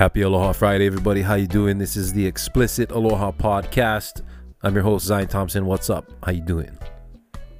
Happy 0.00 0.22
Aloha 0.22 0.52
Friday, 0.52 0.86
everybody. 0.86 1.20
How 1.20 1.34
you 1.34 1.46
doing? 1.46 1.76
This 1.76 1.94
is 1.94 2.10
the 2.10 2.24
Explicit 2.24 2.90
Aloha 2.90 3.32
Podcast. 3.32 4.22
I'm 4.62 4.72
your 4.72 4.82
host, 4.82 5.04
Zion 5.04 5.28
Thompson. 5.28 5.66
What's 5.66 5.90
up? 5.90 6.10
How 6.24 6.32
you 6.32 6.40
doing? 6.40 6.70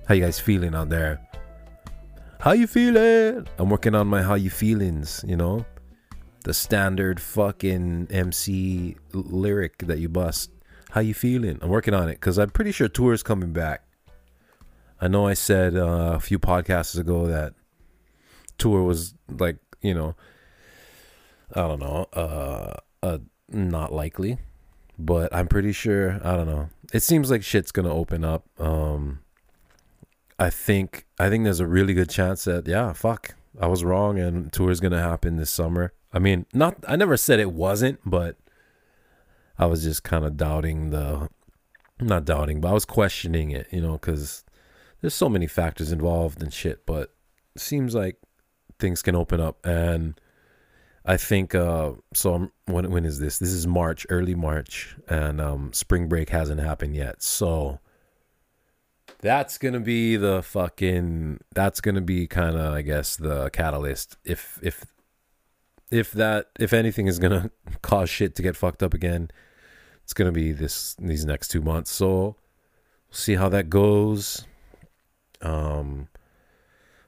How 0.08 0.14
you 0.14 0.22
guys 0.22 0.40
feeling 0.40 0.74
out 0.74 0.88
there? 0.88 1.20
How 2.38 2.52
you 2.52 2.66
feeling? 2.66 3.46
I'm 3.58 3.68
working 3.68 3.94
on 3.94 4.06
my 4.06 4.22
how 4.22 4.36
you 4.36 4.48
feelings, 4.48 5.22
you 5.28 5.36
know? 5.36 5.66
The 6.44 6.54
standard 6.54 7.20
fucking 7.20 8.06
MC 8.10 8.96
lyric 9.12 9.86
that 9.86 9.98
you 9.98 10.08
bust. 10.08 10.50
How 10.92 11.02
you 11.02 11.12
feeling? 11.12 11.58
I'm 11.60 11.68
working 11.68 11.92
on 11.92 12.08
it 12.08 12.14
because 12.14 12.38
I'm 12.38 12.48
pretty 12.48 12.72
sure 12.72 12.88
tour 12.88 13.12
is 13.12 13.22
coming 13.22 13.52
back. 13.52 13.82
I 14.98 15.08
know 15.08 15.26
I 15.26 15.34
said 15.34 15.76
uh, 15.76 16.12
a 16.14 16.20
few 16.20 16.38
podcasts 16.38 16.98
ago 16.98 17.26
that 17.26 17.52
tour 18.56 18.82
was 18.82 19.12
like, 19.28 19.58
you 19.82 19.92
know, 19.92 20.16
I 21.54 21.60
don't 21.60 21.80
know, 21.80 22.06
uh, 22.12 22.74
uh, 23.02 23.18
not 23.48 23.92
likely, 23.92 24.38
but 24.98 25.34
I'm 25.34 25.48
pretty 25.48 25.72
sure. 25.72 26.20
I 26.22 26.36
don't 26.36 26.46
know. 26.46 26.68
It 26.92 27.00
seems 27.00 27.30
like 27.30 27.42
shit's 27.42 27.72
gonna 27.72 27.92
open 27.92 28.24
up. 28.24 28.44
Um, 28.58 29.20
I 30.38 30.50
think 30.50 31.06
I 31.18 31.28
think 31.28 31.44
there's 31.44 31.60
a 31.60 31.66
really 31.66 31.94
good 31.94 32.10
chance 32.10 32.44
that 32.44 32.66
yeah, 32.66 32.92
fuck, 32.92 33.34
I 33.60 33.66
was 33.66 33.84
wrong, 33.84 34.18
and 34.18 34.52
tour 34.52 34.70
is 34.70 34.80
gonna 34.80 35.00
happen 35.00 35.36
this 35.36 35.50
summer. 35.50 35.92
I 36.12 36.18
mean, 36.18 36.46
not 36.52 36.76
I 36.86 36.96
never 36.96 37.16
said 37.16 37.40
it 37.40 37.52
wasn't, 37.52 38.00
but 38.04 38.36
I 39.58 39.66
was 39.66 39.82
just 39.82 40.02
kind 40.02 40.24
of 40.24 40.38
doubting 40.38 40.90
the, 40.90 41.28
not 42.00 42.24
doubting, 42.24 42.62
but 42.62 42.68
I 42.68 42.72
was 42.72 42.86
questioning 42.86 43.50
it, 43.50 43.66
you 43.70 43.82
know, 43.82 43.92
because 43.92 44.42
there's 45.00 45.14
so 45.14 45.28
many 45.28 45.46
factors 45.46 45.92
involved 45.92 46.42
and 46.42 46.52
shit. 46.52 46.86
But 46.86 47.12
seems 47.56 47.94
like 47.94 48.16
things 48.78 49.02
can 49.02 49.14
open 49.14 49.38
up 49.40 49.64
and 49.64 50.18
I 51.04 51.16
think 51.16 51.54
uh, 51.54 51.92
so. 52.12 52.34
I'm, 52.34 52.52
when 52.66 52.90
when 52.90 53.04
is 53.04 53.18
this? 53.18 53.38
This 53.38 53.50
is 53.50 53.66
March, 53.66 54.06
early 54.10 54.34
March, 54.34 54.96
and 55.08 55.40
um, 55.40 55.72
spring 55.72 56.08
break 56.08 56.28
hasn't 56.30 56.60
happened 56.60 56.94
yet. 56.94 57.22
So 57.22 57.80
that's 59.20 59.56
gonna 59.58 59.80
be 59.80 60.16
the 60.16 60.42
fucking. 60.42 61.40
That's 61.54 61.80
gonna 61.80 62.02
be 62.02 62.26
kind 62.26 62.56
of, 62.56 62.74
I 62.74 62.82
guess, 62.82 63.16
the 63.16 63.50
catalyst. 63.50 64.18
If 64.24 64.58
if 64.62 64.84
if 65.90 66.12
that 66.12 66.50
if 66.58 66.72
anything 66.72 67.06
is 67.06 67.18
gonna 67.18 67.50
cause 67.82 68.10
shit 68.10 68.34
to 68.36 68.42
get 68.42 68.56
fucked 68.56 68.82
up 68.82 68.92
again, 68.92 69.30
it's 70.04 70.12
gonna 70.12 70.32
be 70.32 70.52
this 70.52 70.96
these 70.98 71.24
next 71.24 71.48
two 71.48 71.62
months. 71.62 71.90
So 71.90 72.08
we'll 72.08 72.36
see 73.10 73.36
how 73.36 73.48
that 73.48 73.70
goes. 73.70 74.44
Um, 75.40 76.08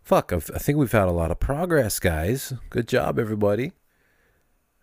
fuck, 0.03 0.33
I've, 0.33 0.51
I 0.55 0.59
think 0.59 0.79
we've 0.79 0.91
had 0.91 1.09
a 1.09 1.13
lot 1.13 1.31
of 1.31 1.39
progress, 1.41 2.01
guys. 2.01 2.55
Good 2.70 2.89
job, 2.89 3.19
everybody. 3.19 3.73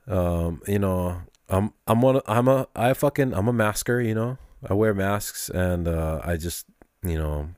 Um, 0.09 0.61
you 0.67 0.79
know, 0.79 1.21
I'm 1.47 1.71
I'm 1.87 2.01
one 2.01 2.19
I'm 2.25 2.47
a 2.47 2.67
I 2.75 2.93
fucking 2.93 3.33
I'm 3.33 3.47
a 3.47 3.53
masker, 3.53 4.01
you 4.01 4.15
know. 4.15 4.37
I 4.67 4.73
wear 4.73 4.93
masks 4.93 5.49
and 5.49 5.87
uh 5.87 6.19
I 6.23 6.35
just, 6.35 6.65
you 7.03 7.17
know, 7.17 7.49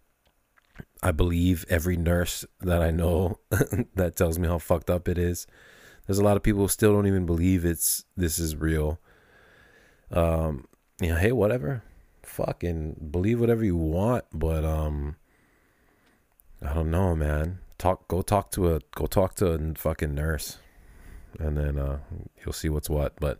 I 1.02 1.12
believe 1.12 1.66
every 1.70 1.98
nurse 1.98 2.46
that 2.60 2.82
I 2.82 2.92
know 2.92 3.40
that 3.96 4.16
tells 4.16 4.38
me 4.38 4.48
how 4.48 4.60
fucked 4.60 4.90
up 4.90 5.08
it 5.08 5.18
is. 5.18 5.48
There's 6.06 6.20
a 6.20 6.24
lot 6.24 6.36
of 6.36 6.44
people 6.44 6.62
who 6.62 6.68
still 6.68 6.94
don't 6.94 7.08
even 7.08 7.26
believe 7.26 7.64
it's 7.64 8.04
this 8.18 8.38
is 8.38 8.56
real. 8.56 9.00
Um, 10.12 10.66
you 11.00 11.10
know, 11.10 11.16
hey, 11.16 11.32
whatever. 11.32 11.84
Fucking 12.24 13.10
believe 13.12 13.40
whatever 13.40 13.64
you 13.64 13.78
want, 13.78 14.26
but 14.34 14.66
um 14.66 15.16
I 16.62 16.74
don't 16.74 16.92
know, 16.92 17.16
man. 17.16 17.60
Talk 17.78 18.10
go 18.10 18.22
talk 18.22 18.52
to 18.52 18.76
a 18.76 18.82
go 18.94 19.06
talk 19.06 19.36
to 19.36 19.54
a 19.54 19.74
fucking 19.76 20.14
nurse 20.14 20.58
and 21.40 21.58
then 21.58 21.78
uh, 21.78 22.00
you'll 22.44 22.54
see 22.54 22.70
what's 22.70 22.90
what. 22.90 23.20
But 23.20 23.40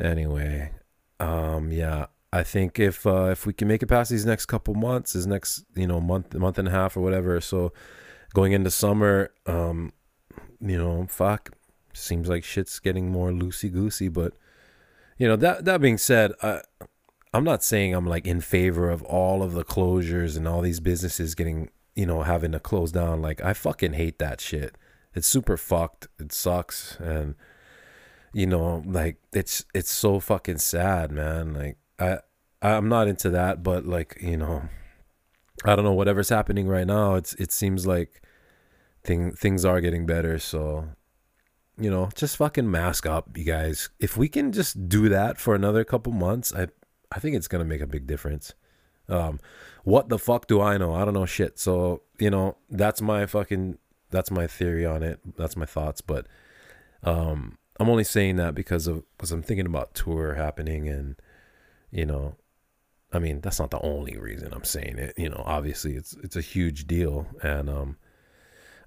anyway, 0.00 0.72
um, 1.18 1.72
yeah, 1.72 2.06
I 2.32 2.42
think 2.42 2.78
if 2.78 3.06
uh, 3.06 3.28
if 3.30 3.46
we 3.46 3.52
can 3.52 3.68
make 3.68 3.82
it 3.82 3.86
past 3.86 4.10
these 4.10 4.26
next 4.26 4.46
couple 4.46 4.74
months, 4.74 5.12
this 5.12 5.26
next 5.26 5.64
you 5.74 5.86
know 5.86 6.00
month 6.00 6.34
month 6.34 6.58
and 6.58 6.68
a 6.68 6.70
half 6.70 6.96
or 6.96 7.00
whatever, 7.00 7.40
so 7.40 7.72
going 8.34 8.52
into 8.52 8.70
summer, 8.70 9.30
um, 9.46 9.92
you 10.60 10.78
know, 10.78 11.06
fuck, 11.08 11.50
seems 11.92 12.28
like 12.28 12.44
shit's 12.44 12.78
getting 12.78 13.10
more 13.10 13.30
loosey 13.30 13.72
goosey. 13.72 14.08
But 14.08 14.34
you 15.18 15.26
know 15.26 15.36
that 15.36 15.64
that 15.64 15.80
being 15.80 15.98
said, 15.98 16.32
I. 16.42 16.62
I'm 17.32 17.44
not 17.44 17.62
saying 17.62 17.94
I'm 17.94 18.08
like 18.08 18.26
in 18.26 18.40
favor 18.40 18.90
of 18.90 19.04
all 19.04 19.44
of 19.44 19.52
the 19.52 19.62
closures 19.62 20.36
and 20.36 20.48
all 20.48 20.62
these 20.62 20.80
businesses 20.80 21.36
getting, 21.36 21.70
you 21.94 22.04
know, 22.04 22.22
having 22.22 22.50
to 22.50 22.58
close 22.58 22.90
down. 22.90 23.22
Like 23.22 23.40
I 23.40 23.52
fucking 23.52 23.92
hate 23.92 24.18
that 24.18 24.40
shit 24.40 24.74
it's 25.14 25.26
super 25.26 25.56
fucked. 25.56 26.08
It 26.18 26.32
sucks, 26.32 26.96
and 27.00 27.34
you 28.32 28.46
know, 28.46 28.82
like 28.86 29.16
it's 29.32 29.64
it's 29.74 29.90
so 29.90 30.20
fucking 30.20 30.58
sad, 30.58 31.10
man. 31.10 31.54
Like 31.54 31.76
I 31.98 32.18
I'm 32.62 32.88
not 32.88 33.08
into 33.08 33.30
that, 33.30 33.62
but 33.62 33.86
like 33.86 34.18
you 34.20 34.36
know, 34.36 34.68
I 35.64 35.74
don't 35.74 35.84
know 35.84 35.92
whatever's 35.92 36.28
happening 36.28 36.68
right 36.68 36.86
now. 36.86 37.14
It's 37.14 37.34
it 37.34 37.52
seems 37.52 37.86
like 37.86 38.22
thing 39.04 39.32
things 39.32 39.64
are 39.64 39.80
getting 39.80 40.06
better. 40.06 40.38
So 40.38 40.90
you 41.78 41.90
know, 41.90 42.10
just 42.14 42.36
fucking 42.36 42.70
mask 42.70 43.06
up, 43.06 43.36
you 43.36 43.44
guys. 43.44 43.88
If 43.98 44.16
we 44.16 44.28
can 44.28 44.52
just 44.52 44.88
do 44.88 45.08
that 45.08 45.38
for 45.38 45.54
another 45.54 45.84
couple 45.84 46.12
months, 46.12 46.54
I 46.54 46.68
I 47.10 47.18
think 47.18 47.36
it's 47.36 47.48
gonna 47.48 47.64
make 47.64 47.80
a 47.80 47.86
big 47.86 48.06
difference. 48.06 48.54
Um, 49.08 49.40
what 49.82 50.08
the 50.08 50.18
fuck 50.18 50.46
do 50.46 50.60
I 50.60 50.78
know? 50.78 50.94
I 50.94 51.04
don't 51.04 51.14
know 51.14 51.26
shit. 51.26 51.58
So 51.58 52.02
you 52.18 52.30
know, 52.30 52.58
that's 52.68 53.00
my 53.00 53.26
fucking 53.26 53.78
that's 54.10 54.30
my 54.30 54.46
theory 54.46 54.84
on 54.84 55.02
it. 55.02 55.20
That's 55.36 55.56
my 55.56 55.66
thoughts. 55.66 56.00
But 56.00 56.26
um, 57.02 57.58
I'm 57.78 57.88
only 57.88 58.04
saying 58.04 58.36
that 58.36 58.54
because 58.54 58.86
of 58.86 59.04
because 59.16 59.32
I'm 59.32 59.42
thinking 59.42 59.66
about 59.66 59.94
tour 59.94 60.34
happening, 60.34 60.88
and 60.88 61.16
you 61.90 62.04
know, 62.06 62.36
I 63.12 63.18
mean 63.18 63.40
that's 63.40 63.58
not 63.58 63.70
the 63.70 63.80
only 63.80 64.16
reason 64.18 64.52
I'm 64.52 64.64
saying 64.64 64.98
it. 64.98 65.14
You 65.16 65.30
know, 65.30 65.42
obviously 65.46 65.94
it's 65.94 66.14
it's 66.22 66.36
a 66.36 66.42
huge 66.42 66.86
deal, 66.86 67.26
and 67.42 67.70
um, 67.70 67.96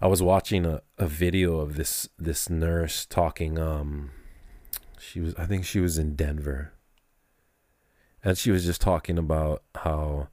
I 0.02 0.08
was 0.08 0.22
watching 0.22 0.66
a, 0.66 0.82
a 0.98 1.08
video 1.08 1.60
of 1.60 1.76
this 1.76 2.10
this 2.18 2.50
nurse 2.50 3.06
talking. 3.06 3.58
Um, 3.58 4.12
she 5.00 5.20
was 5.20 5.34
I 5.36 5.46
think 5.46 5.66
she 5.66 5.80
was 5.80 5.98
in 5.98 6.16
Denver, 6.16 6.74
and 8.24 8.38
she 8.38 8.52
was 8.52 8.66
just 8.66 8.82
talking 8.82 9.18
about 9.18 9.64
how 9.76 10.28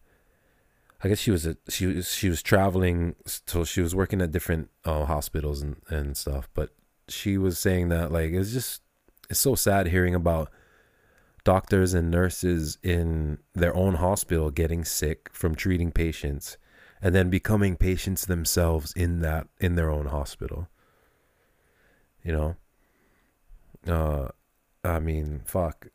I 1.03 1.09
guess 1.09 1.19
she 1.19 1.31
was 1.31 1.47
a, 1.47 1.57
she 1.69 1.87
was 1.87 2.13
she 2.13 2.29
was 2.29 2.43
traveling, 2.43 3.15
so 3.25 3.65
she 3.65 3.81
was 3.81 3.95
working 3.95 4.21
at 4.21 4.33
different 4.33 4.71
uh, 4.85 5.07
hospitals 5.07 5.63
and 5.63 5.77
and 5.89 6.17
stuff. 6.17 6.49
But 6.55 6.71
she 7.09 7.39
was 7.39 7.59
saying 7.59 7.89
that 7.89 8.13
like 8.13 8.33
it's 8.33 8.53
just 8.53 8.83
it's 9.29 9.41
so 9.41 9.55
sad 9.55 9.89
hearing 9.89 10.15
about 10.15 10.51
doctors 11.45 11.95
and 11.95 12.11
nurses 12.11 12.79
in 12.83 13.39
their 13.55 13.75
own 13.75 13.95
hospital 13.95 14.51
getting 14.51 14.85
sick 14.85 15.31
from 15.33 15.55
treating 15.55 15.91
patients 15.91 16.59
and 17.03 17.15
then 17.15 17.31
becoming 17.31 17.77
patients 17.77 18.27
themselves 18.27 18.93
in 18.93 19.21
that 19.21 19.49
in 19.59 19.75
their 19.75 19.91
own 19.91 20.07
hospital 20.07 20.69
you 22.23 22.33
know 22.33 22.57
uh 23.89 24.29
i 24.85 25.01
mean 25.01 25.41
fuck 25.47 25.87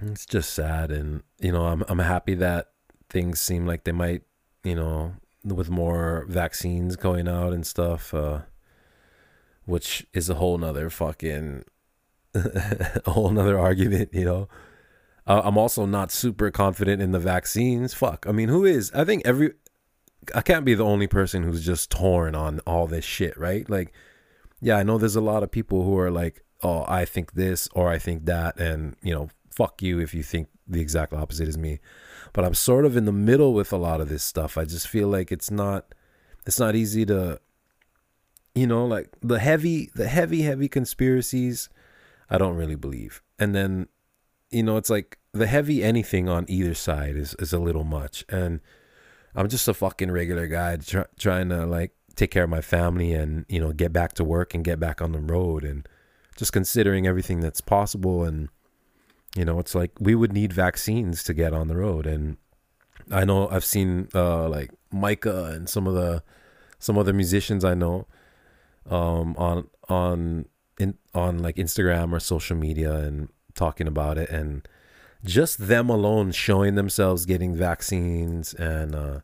it's 0.00 0.26
just 0.26 0.52
sad 0.52 0.90
and 0.90 1.22
you 1.38 1.52
know 1.52 1.66
i'm 1.66 1.84
i'm 1.86 2.00
happy 2.00 2.34
that 2.34 2.72
things 3.12 3.38
seem 3.38 3.66
like 3.66 3.84
they 3.84 3.92
might, 3.92 4.22
you 4.64 4.74
know, 4.74 5.14
with 5.44 5.68
more 5.68 6.24
vaccines 6.28 6.96
going 6.96 7.28
out 7.28 7.52
and 7.52 7.66
stuff, 7.66 8.14
uh, 8.14 8.40
which 9.66 10.06
is 10.14 10.30
a 10.30 10.34
whole 10.34 10.56
nother 10.58 10.88
fucking, 10.88 11.64
a 12.34 13.10
whole 13.10 13.30
nother 13.30 13.58
argument, 13.58 14.08
you 14.12 14.24
know. 14.24 14.48
Uh, 15.26 15.42
I'm 15.44 15.58
also 15.58 15.86
not 15.86 16.10
super 16.10 16.50
confident 16.50 17.00
in 17.00 17.12
the 17.12 17.20
vaccines. 17.20 17.94
Fuck. 17.94 18.26
I 18.28 18.32
mean, 18.32 18.48
who 18.48 18.64
is? 18.64 18.90
I 18.92 19.04
think 19.04 19.22
every, 19.24 19.52
I 20.34 20.40
can't 20.40 20.64
be 20.64 20.74
the 20.74 20.84
only 20.84 21.06
person 21.06 21.42
who's 21.42 21.64
just 21.64 21.90
torn 21.90 22.34
on 22.34 22.60
all 22.66 22.86
this 22.86 23.04
shit, 23.04 23.36
right? 23.38 23.68
Like, 23.68 23.92
yeah, 24.60 24.78
I 24.78 24.82
know 24.82 24.98
there's 24.98 25.16
a 25.16 25.20
lot 25.20 25.42
of 25.42 25.50
people 25.50 25.84
who 25.84 25.96
are 25.98 26.10
like, 26.10 26.42
oh, 26.62 26.84
I 26.88 27.04
think 27.04 27.34
this 27.34 27.68
or 27.74 27.88
I 27.88 27.98
think 27.98 28.24
that, 28.24 28.58
and, 28.58 28.96
you 29.02 29.14
know, 29.14 29.28
fuck 29.50 29.82
you 29.82 30.00
if 30.00 30.14
you 30.14 30.22
think 30.22 30.48
the 30.72 30.80
exact 30.80 31.12
opposite 31.12 31.48
as 31.48 31.58
me 31.58 31.78
but 32.32 32.44
I'm 32.44 32.54
sort 32.54 32.84
of 32.84 32.96
in 32.96 33.04
the 33.04 33.12
middle 33.12 33.52
with 33.52 33.72
a 33.72 33.76
lot 33.76 34.00
of 34.00 34.08
this 34.08 34.24
stuff. 34.24 34.56
I 34.56 34.64
just 34.64 34.88
feel 34.88 35.08
like 35.08 35.30
it's 35.30 35.50
not 35.50 35.94
it's 36.46 36.58
not 36.58 36.74
easy 36.74 37.04
to 37.06 37.40
you 38.54 38.66
know, 38.66 38.84
like 38.84 39.08
the 39.22 39.38
heavy 39.38 39.90
the 39.94 40.08
heavy 40.08 40.42
heavy 40.42 40.68
conspiracies 40.68 41.68
I 42.30 42.38
don't 42.38 42.56
really 42.56 42.74
believe. 42.74 43.22
And 43.38 43.54
then 43.54 43.88
you 44.50 44.62
know, 44.62 44.76
it's 44.76 44.90
like 44.90 45.18
the 45.32 45.46
heavy 45.46 45.82
anything 45.82 46.28
on 46.28 46.46
either 46.48 46.74
side 46.74 47.16
is 47.16 47.34
is 47.38 47.52
a 47.52 47.58
little 47.58 47.84
much 47.84 48.24
and 48.28 48.60
I'm 49.34 49.48
just 49.48 49.68
a 49.68 49.74
fucking 49.74 50.10
regular 50.10 50.46
guy 50.46 50.76
try, 50.76 51.04
trying 51.18 51.48
to 51.50 51.66
like 51.66 51.92
take 52.14 52.30
care 52.30 52.44
of 52.44 52.50
my 52.50 52.60
family 52.60 53.12
and 53.12 53.44
you 53.48 53.60
know 53.60 53.72
get 53.72 53.92
back 53.92 54.14
to 54.14 54.24
work 54.24 54.54
and 54.54 54.64
get 54.64 54.78
back 54.80 55.00
on 55.00 55.12
the 55.12 55.20
road 55.20 55.64
and 55.64 55.86
just 56.36 56.52
considering 56.52 57.06
everything 57.06 57.40
that's 57.40 57.60
possible 57.60 58.24
and 58.24 58.48
you 59.36 59.44
know, 59.44 59.58
it's 59.58 59.74
like 59.74 59.92
we 59.98 60.14
would 60.14 60.32
need 60.32 60.52
vaccines 60.52 61.22
to 61.24 61.34
get 61.34 61.52
on 61.52 61.68
the 61.68 61.76
road, 61.76 62.06
and 62.06 62.36
I 63.10 63.24
know 63.24 63.48
I've 63.48 63.64
seen 63.64 64.08
uh, 64.14 64.48
like 64.48 64.70
Micah 64.90 65.52
and 65.54 65.68
some 65.68 65.86
of 65.86 65.94
the 65.94 66.22
some 66.78 66.98
other 66.98 67.12
musicians 67.12 67.64
I 67.64 67.74
know 67.74 68.06
um, 68.90 69.34
on 69.36 69.68
on 69.88 70.46
in 70.78 70.98
on 71.14 71.38
like 71.38 71.56
Instagram 71.56 72.12
or 72.12 72.20
social 72.20 72.56
media 72.56 72.94
and 72.94 73.28
talking 73.54 73.86
about 73.86 74.18
it 74.18 74.30
and 74.30 74.66
just 75.24 75.68
them 75.68 75.88
alone 75.88 76.32
showing 76.32 76.74
themselves 76.74 77.26
getting 77.26 77.54
vaccines 77.54 78.54
and 78.54 78.94
uh, 78.94 79.20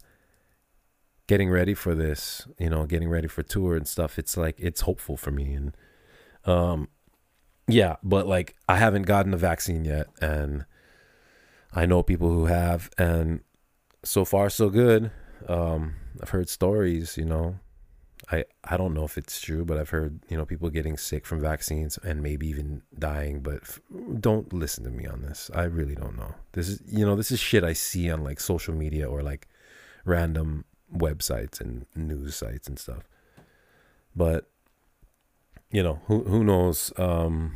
getting 1.26 1.50
ready 1.50 1.74
for 1.74 1.94
this, 1.94 2.46
you 2.58 2.70
know, 2.70 2.86
getting 2.86 3.08
ready 3.08 3.26
for 3.28 3.42
tour 3.42 3.76
and 3.76 3.88
stuff. 3.88 4.18
It's 4.18 4.36
like 4.36 4.56
it's 4.58 4.82
hopeful 4.82 5.16
for 5.16 5.30
me 5.30 5.54
and 5.54 5.76
um 6.44 6.88
yeah, 7.68 7.96
but 8.02 8.26
like 8.26 8.56
I 8.68 8.76
haven't 8.76 9.02
gotten 9.02 9.34
a 9.34 9.36
vaccine 9.36 9.84
yet 9.84 10.08
and 10.20 10.64
I 11.72 11.86
know 11.86 12.02
people 12.02 12.28
who 12.28 12.46
have 12.46 12.90
and 12.98 13.40
so 14.02 14.24
far 14.24 14.50
so 14.50 14.70
good. 14.70 15.10
Um 15.46 15.94
I've 16.20 16.30
heard 16.30 16.48
stories, 16.48 17.16
you 17.16 17.24
know, 17.24 17.60
I 18.30 18.44
I 18.64 18.76
don't 18.76 18.94
know 18.94 19.04
if 19.04 19.16
it's 19.16 19.40
true, 19.40 19.64
but 19.64 19.78
I've 19.78 19.90
heard 19.90 20.20
you 20.28 20.36
know 20.36 20.44
people 20.44 20.70
getting 20.70 20.96
sick 20.96 21.26
from 21.26 21.40
vaccines 21.40 21.98
and 22.02 22.22
maybe 22.22 22.48
even 22.48 22.82
dying. 22.98 23.40
But 23.40 23.60
f- 23.62 23.80
don't 24.18 24.52
listen 24.52 24.84
to 24.84 24.90
me 24.90 25.06
on 25.06 25.22
this. 25.22 25.50
I 25.54 25.64
really 25.64 25.94
don't 25.94 26.16
know. 26.16 26.34
This 26.52 26.68
is 26.68 26.82
you 26.86 27.06
know 27.06 27.16
this 27.16 27.30
is 27.30 27.38
shit 27.38 27.64
I 27.64 27.72
see 27.72 28.10
on 28.10 28.24
like 28.24 28.40
social 28.40 28.74
media 28.74 29.08
or 29.08 29.22
like 29.22 29.48
random 30.04 30.64
websites 30.94 31.60
and 31.60 31.86
news 31.94 32.36
sites 32.36 32.68
and 32.68 32.78
stuff. 32.78 33.04
But 34.16 34.50
you 35.70 35.82
know 35.82 36.00
who 36.06 36.24
who 36.24 36.44
knows. 36.44 36.92
Um, 36.96 37.54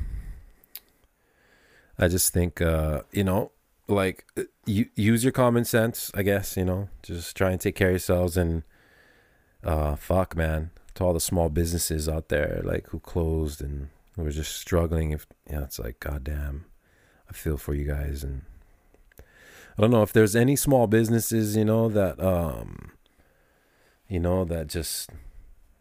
I 1.98 2.08
just 2.08 2.32
think 2.32 2.60
uh, 2.60 3.02
you 3.12 3.24
know 3.24 3.52
like 3.88 4.24
you 4.66 4.86
use 4.94 5.24
your 5.24 5.32
common 5.32 5.64
sense. 5.64 6.10
I 6.14 6.22
guess 6.22 6.56
you 6.56 6.64
know 6.64 6.88
just 7.02 7.36
try 7.36 7.50
and 7.50 7.60
take 7.60 7.76
care 7.76 7.88
of 7.88 7.92
yourselves 7.92 8.36
and 8.36 8.62
uh, 9.64 9.96
fuck, 9.96 10.36
man, 10.36 10.70
to 10.94 11.04
all 11.04 11.12
the 11.12 11.20
small 11.20 11.48
businesses 11.48 12.08
out 12.08 12.28
there, 12.28 12.60
like 12.64 12.88
who 12.88 13.00
closed 13.00 13.62
and 13.62 13.88
who 14.16 14.24
were 14.24 14.30
just 14.30 14.56
struggling. 14.56 15.12
If 15.12 15.26
yeah, 15.48 15.62
it's 15.62 15.78
like, 15.78 16.00
goddamn, 16.00 16.66
I 17.28 17.32
feel 17.32 17.56
for 17.56 17.74
you 17.74 17.84
guys, 17.84 18.24
and 18.24 18.42
I 19.18 19.80
don't 19.80 19.90
know 19.90 20.02
if 20.02 20.12
there's 20.12 20.36
any 20.36 20.56
small 20.56 20.86
businesses, 20.86 21.56
you 21.56 21.64
know, 21.64 21.88
that 21.88 22.20
um, 22.20 22.92
you 24.08 24.20
know, 24.20 24.44
that 24.44 24.66
just 24.66 25.10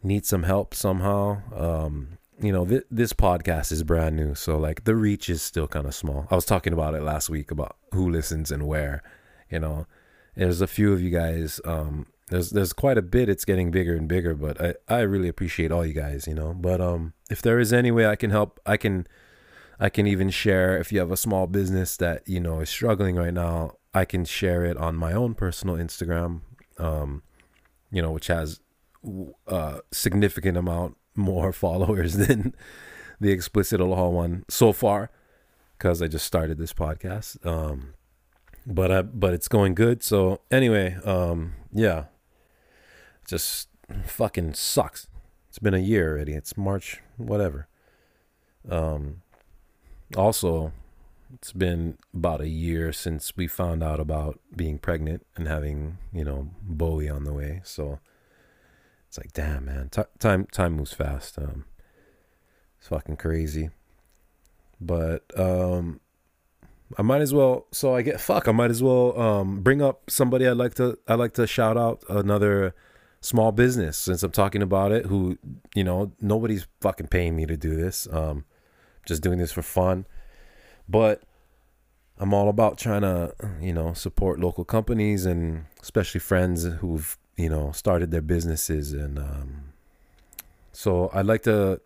need 0.02 0.24
some 0.24 0.44
help 0.44 0.74
somehow. 0.74 1.42
Um, 1.54 2.18
you 2.42 2.52
know, 2.52 2.66
th- 2.66 2.84
this 2.90 3.12
podcast 3.12 3.72
is 3.72 3.82
brand 3.82 4.16
new, 4.16 4.34
so 4.34 4.58
like 4.58 4.84
the 4.84 4.96
reach 4.96 5.30
is 5.30 5.42
still 5.42 5.68
kind 5.68 5.86
of 5.86 5.94
small. 5.94 6.26
I 6.30 6.34
was 6.34 6.44
talking 6.44 6.72
about 6.72 6.94
it 6.94 7.02
last 7.02 7.30
week 7.30 7.50
about 7.50 7.76
who 7.92 8.10
listens 8.10 8.50
and 8.50 8.66
where, 8.66 9.02
you 9.50 9.60
know. 9.60 9.86
There's 10.34 10.62
a 10.62 10.66
few 10.66 10.94
of 10.94 11.02
you 11.02 11.10
guys 11.10 11.60
um, 11.66 12.06
there's 12.32 12.50
there's 12.50 12.72
quite 12.72 12.98
a 12.98 13.02
bit 13.02 13.28
it's 13.28 13.44
getting 13.44 13.70
bigger 13.70 13.94
and 13.94 14.08
bigger 14.08 14.34
but 14.34 14.60
i 14.60 14.74
i 14.88 15.00
really 15.00 15.28
appreciate 15.28 15.70
all 15.70 15.84
you 15.84 15.92
guys 15.92 16.26
you 16.26 16.34
know 16.34 16.54
but 16.54 16.80
um 16.80 17.12
if 17.30 17.42
there 17.42 17.60
is 17.60 17.72
any 17.72 17.90
way 17.90 18.06
i 18.06 18.16
can 18.16 18.30
help 18.30 18.58
i 18.64 18.76
can 18.76 19.06
i 19.78 19.88
can 19.88 20.06
even 20.06 20.30
share 20.30 20.78
if 20.78 20.90
you 20.90 20.98
have 20.98 21.12
a 21.12 21.16
small 21.16 21.46
business 21.46 21.96
that 21.96 22.26
you 22.26 22.40
know 22.40 22.60
is 22.60 22.70
struggling 22.70 23.16
right 23.16 23.34
now 23.34 23.72
i 23.92 24.04
can 24.04 24.24
share 24.24 24.64
it 24.64 24.76
on 24.78 24.96
my 24.96 25.12
own 25.12 25.34
personal 25.34 25.76
instagram 25.76 26.40
um 26.78 27.22
you 27.90 28.00
know 28.00 28.10
which 28.10 28.28
has 28.28 28.60
a 29.46 29.80
significant 29.92 30.56
amount 30.56 30.96
more 31.14 31.52
followers 31.64 32.14
than 32.14 32.54
the 33.20 33.30
explicit 33.30 33.80
aloha 33.80 34.08
one 34.08 34.44
so 34.48 34.72
far 34.72 35.10
because 35.78 36.02
i 36.02 36.06
just 36.06 36.26
started 36.26 36.58
this 36.58 36.72
podcast 36.72 37.44
um 37.46 37.94
but 38.64 38.92
I, 38.92 39.02
but 39.02 39.34
it's 39.34 39.48
going 39.48 39.74
good 39.74 40.02
so 40.02 40.40
anyway 40.50 40.96
um 41.04 41.54
yeah 41.72 42.04
just 43.26 43.68
fucking 44.04 44.54
sucks. 44.54 45.08
It's 45.48 45.58
been 45.58 45.74
a 45.74 45.78
year 45.78 46.10
already. 46.12 46.32
It's 46.32 46.56
March, 46.56 47.00
whatever. 47.16 47.68
Um, 48.68 49.22
also, 50.16 50.72
it's 51.34 51.52
been 51.52 51.98
about 52.14 52.40
a 52.40 52.48
year 52.48 52.92
since 52.92 53.36
we 53.36 53.46
found 53.46 53.82
out 53.82 54.00
about 54.00 54.40
being 54.54 54.78
pregnant 54.78 55.26
and 55.36 55.48
having, 55.48 55.98
you 56.12 56.24
know, 56.24 56.50
Bowie 56.62 57.08
on 57.08 57.24
the 57.24 57.32
way. 57.32 57.60
So 57.64 57.98
it's 59.12 59.18
like, 59.18 59.34
damn, 59.34 59.66
man, 59.66 59.90
T- 59.90 60.00
time 60.18 60.46
time 60.52 60.72
moves 60.72 60.94
fast. 60.94 61.38
Um, 61.38 61.66
it's 62.78 62.88
fucking 62.88 63.18
crazy. 63.18 63.68
But 64.80 65.38
um, 65.38 66.00
I 66.96 67.02
might 67.02 67.20
as 67.20 67.34
well. 67.34 67.66
So 67.72 67.94
I 67.94 68.00
get 68.00 68.22
fuck. 68.22 68.48
I 68.48 68.52
might 68.52 68.70
as 68.70 68.82
well 68.82 69.20
um 69.20 69.60
bring 69.60 69.82
up 69.82 70.08
somebody 70.08 70.48
I'd 70.48 70.56
like 70.56 70.72
to. 70.76 70.98
I'd 71.06 71.18
like 71.18 71.34
to 71.34 71.46
shout 71.46 71.76
out 71.76 72.02
another 72.08 72.74
small 73.20 73.52
business 73.52 73.98
since 73.98 74.22
I'm 74.22 74.32
talking 74.32 74.62
about 74.62 74.92
it 74.92 75.04
who, 75.04 75.36
you 75.74 75.84
know, 75.84 76.12
nobody's 76.18 76.66
fucking 76.80 77.08
paying 77.08 77.36
me 77.36 77.44
to 77.44 77.56
do 77.58 77.76
this. 77.76 78.08
Um, 78.10 78.46
just 79.04 79.22
doing 79.22 79.36
this 79.36 79.52
for 79.52 79.60
fun. 79.60 80.06
But 80.88 81.22
I'm 82.16 82.32
all 82.32 82.48
about 82.48 82.78
trying 82.78 83.02
to, 83.02 83.34
you 83.60 83.74
know, 83.74 83.92
support 83.92 84.40
local 84.40 84.64
companies 84.64 85.26
and 85.26 85.66
especially 85.82 86.20
friends 86.20 86.64
who've, 86.64 87.18
you 87.42 87.48
know, 87.48 87.72
started 87.72 88.10
their 88.10 88.22
businesses. 88.22 88.92
And 88.92 89.18
um, 89.18 89.72
so 90.72 91.10
I'd 91.12 91.26
like 91.26 91.42
to 91.42 91.80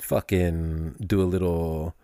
fucking 0.00 0.96
do 1.06 1.22
a 1.22 1.24
little 1.24 1.94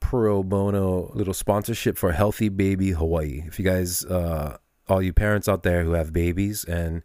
pro 0.00 0.42
bono 0.42 1.12
little 1.14 1.34
sponsorship 1.34 1.96
for 1.96 2.12
Healthy 2.12 2.48
Baby 2.48 2.90
Hawaii. 2.90 3.44
If 3.46 3.58
you 3.58 3.64
guys, 3.64 4.04
uh, 4.04 4.58
all 4.88 5.00
you 5.00 5.12
parents 5.12 5.48
out 5.48 5.62
there 5.62 5.84
who 5.84 5.92
have 5.92 6.12
babies 6.12 6.64
and 6.64 7.02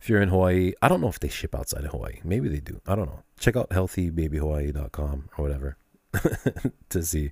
if 0.00 0.10
you're 0.10 0.20
in 0.20 0.28
Hawaii, 0.28 0.74
I 0.82 0.88
don't 0.88 1.00
know 1.00 1.08
if 1.08 1.18
they 1.18 1.28
ship 1.28 1.54
outside 1.54 1.84
of 1.84 1.92
Hawaii. 1.92 2.20
Maybe 2.22 2.50
they 2.50 2.60
do. 2.60 2.78
I 2.86 2.94
don't 2.94 3.06
know. 3.06 3.22
Check 3.38 3.56
out 3.56 3.70
healthybabyhawaii.com 3.70 5.30
or 5.38 5.42
whatever 5.42 5.78
to 6.90 7.02
see. 7.02 7.30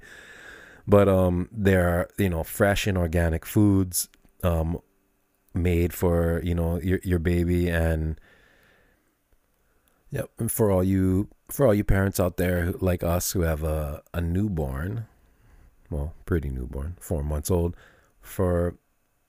But 0.89 1.07
um, 1.07 1.51
there 1.53 1.87
are 1.87 2.09
you 2.17 2.31
know 2.31 2.43
fresh 2.43 2.87
and 2.87 2.97
organic 2.97 3.45
foods 3.45 4.09
um, 4.43 4.81
made 5.55 5.93
for 5.93 6.41
you 6.45 6.55
know 6.55 6.81
your 6.81 7.01
your 7.03 7.19
baby 7.19 7.69
and 7.69 8.19
yep 10.11 10.31
and 10.39 10.51
for 10.51 10.71
all 10.71 10.83
you 10.83 11.29
for 11.51 11.67
all 11.67 11.75
you 11.75 11.85
parents 11.85 12.19
out 12.19 12.39
there 12.39 12.65
who, 12.65 12.79
like 12.81 13.03
us 13.03 13.33
who 13.33 13.43
have 13.43 13.63
a 13.63 14.03
a 14.15 14.21
newborn, 14.21 15.07
well 15.91 16.15
pretty 16.25 16.49
newborn, 16.49 16.97
four 17.01 17.23
months 17.23 17.51
old. 17.51 17.77
For 18.21 18.77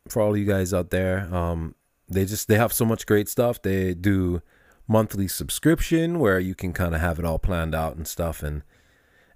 for 0.07 0.21
all 0.21 0.37
you 0.37 0.45
guys 0.45 0.73
out 0.73 0.89
there, 0.89 1.33
um, 1.33 1.75
they 2.07 2.25
just 2.25 2.47
they 2.47 2.55
have 2.55 2.73
so 2.73 2.85
much 2.85 3.05
great 3.05 3.27
stuff. 3.27 3.61
They 3.61 3.93
do 3.93 4.41
monthly 4.87 5.27
subscription 5.27 6.19
where 6.19 6.39
you 6.39 6.55
can 6.55 6.73
kind 6.73 6.93
of 6.95 7.01
have 7.01 7.19
it 7.19 7.25
all 7.25 7.39
planned 7.39 7.75
out 7.75 7.95
and 7.95 8.07
stuff, 8.07 8.41
and 8.41 8.63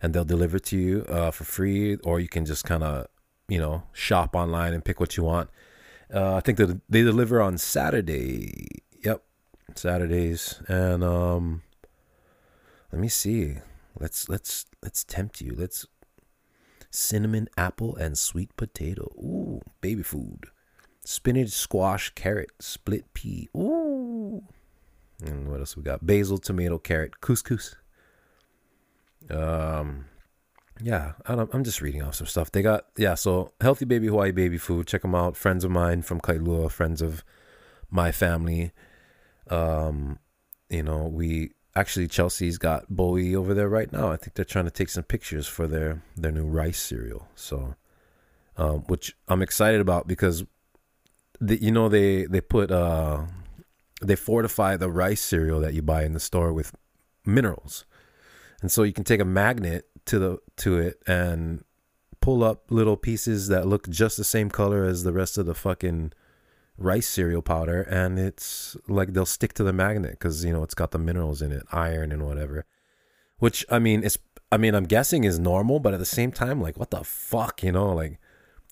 and 0.02 0.14
they'll 0.14 0.26
deliver 0.26 0.60
to 0.60 0.78
you 0.78 1.06
uh, 1.10 1.32
for 1.32 1.44
free, 1.44 1.96
or 1.98 2.20
you 2.20 2.28
can 2.28 2.46
just 2.46 2.64
kind 2.64 2.84
of 2.84 3.08
you 3.48 3.60
know 3.60 3.84
shop 3.92 4.36
online 4.36 4.74
and 4.74 4.86
pick 4.86 5.00
what 5.00 5.18
you 5.18 5.24
want. 5.24 5.50
Uh, 6.14 6.36
I 6.36 6.40
think 6.40 6.58
that 6.58 6.82
they 6.90 7.02
deliver 7.02 7.42
on 7.42 7.58
Saturday. 7.58 8.68
Yep, 9.04 9.24
Saturdays, 9.76 10.62
and 10.68 11.04
um, 11.04 11.64
let 12.92 13.02
me 13.02 13.10
see. 13.10 13.58
Let's 14.00 14.30
let's 14.30 14.66
let's 14.82 15.04
tempt 15.04 15.42
you. 15.42 15.54
Let's 15.58 15.86
cinnamon 16.90 17.50
apple 17.58 17.96
and 17.96 18.18
sweet 18.18 18.56
potato. 18.56 19.12
Ooh, 19.18 19.62
baby 19.82 20.04
food 20.04 20.46
spinach, 21.08 21.52
squash, 21.52 22.10
carrot, 22.16 22.52
split 22.60 23.14
pea. 23.14 23.48
Ooh. 23.56 24.44
And 25.24 25.50
what 25.50 25.62
else 25.62 25.78
we 25.78 25.84
got? 25.84 26.06
Basil, 26.06 26.38
tomato, 26.38 26.78
carrot, 26.78 27.22
couscous. 27.22 27.76
Um, 29.30 30.06
yeah, 30.82 31.14
I'm 31.26 31.64
just 31.64 31.82
reading 31.82 32.04
off 32.04 32.16
some 32.16 32.28
stuff. 32.28 32.52
They 32.52 32.62
got 32.62 32.86
yeah, 32.98 33.16
so 33.16 33.54
healthy 33.62 33.86
baby 33.86 34.08
Hawaii 34.08 34.32
baby 34.32 34.58
food. 34.58 34.88
Check 34.88 35.02
them 35.02 35.16
out. 35.16 35.36
Friends 35.36 35.64
of 35.64 35.72
mine 35.72 36.02
from 36.02 36.22
Kailua, 36.22 36.72
friends 36.72 37.02
of 37.02 37.24
my 37.90 38.12
family. 38.12 38.72
Um, 39.50 40.20
you 40.70 40.84
know, 40.84 41.08
we 41.08 41.52
actually 41.76 42.08
Chelsea's 42.08 42.58
got 42.58 42.90
Bowie 42.90 43.36
over 43.36 43.54
there 43.54 43.70
right 43.70 43.92
now. 43.92 44.12
I 44.12 44.18
think 44.18 44.36
they're 44.36 44.46
trying 44.46 44.66
to 44.66 44.72
take 44.72 44.90
some 44.90 45.04
pictures 45.04 45.48
for 45.48 45.68
their 45.68 46.02
their 46.16 46.32
new 46.32 46.46
rice 46.46 46.80
cereal. 46.80 47.28
So, 47.36 47.76
um, 48.58 48.84
which 48.88 49.16
I'm 49.28 49.42
excited 49.42 49.82
about 49.82 50.08
because 50.08 50.44
the, 51.40 51.62
you 51.62 51.72
know 51.72 51.90
they 51.90 52.26
they 52.26 52.42
put 52.42 52.72
uh 52.72 53.26
they 54.02 54.16
fortify 54.16 54.78
the 54.78 54.90
rice 54.90 55.22
cereal 55.22 55.60
that 55.62 55.74
you 55.74 55.82
buy 55.82 56.04
in 56.04 56.14
the 56.14 56.20
store 56.20 56.54
with 56.54 56.76
minerals 57.26 57.86
and 58.62 58.72
so 58.72 58.84
you 58.84 58.94
can 58.94 59.04
take 59.04 59.20
a 59.20 59.26
magnet 59.26 59.86
to 60.08 60.20
the 60.20 60.40
to 60.58 60.78
it 60.78 61.02
and 61.08 61.64
pull 62.20 62.44
up 62.44 62.72
little 62.72 62.98
pieces 62.98 63.48
that 63.48 63.68
look 63.68 63.88
just 63.90 64.18
the 64.18 64.24
same 64.24 64.50
color 64.50 64.84
as 64.84 65.04
the 65.04 65.14
rest 65.14 65.38
of 65.38 65.46
the 65.46 65.56
fucking 65.56 66.12
rice 66.78 67.08
cereal 67.08 67.42
powder. 67.42 67.82
And 67.84 68.20
it's 68.20 68.76
like 68.88 69.14
they'll 69.14 69.26
stick 69.26 69.54
to 69.54 69.64
the 69.64 69.74
magnet 69.74 70.12
because 70.12 70.44
you 70.44 70.52
know 70.52 70.64
it's 70.64 70.74
got 70.74 70.92
the 70.92 71.00
minerals 71.00 71.42
in 71.42 71.52
it 71.52 71.64
iron 71.72 72.12
and 72.12 72.26
whatever. 72.26 72.66
Which 73.40 73.66
i 73.70 73.80
mean 73.80 74.04
it's 74.04 74.18
i 74.52 74.58
mean 74.58 74.74
i'm 74.74 74.86
guessing 74.86 75.24
is 75.24 75.38
normal 75.38 75.80
but 75.80 75.94
at 75.94 76.00
the 76.00 76.06
same 76.06 76.32
time 76.32 76.60
like 76.60 76.78
what 76.78 76.92
the 76.92 77.04
fuck 77.04 77.64
you 77.64 77.72
know? 77.72 77.94
Like 77.94 78.20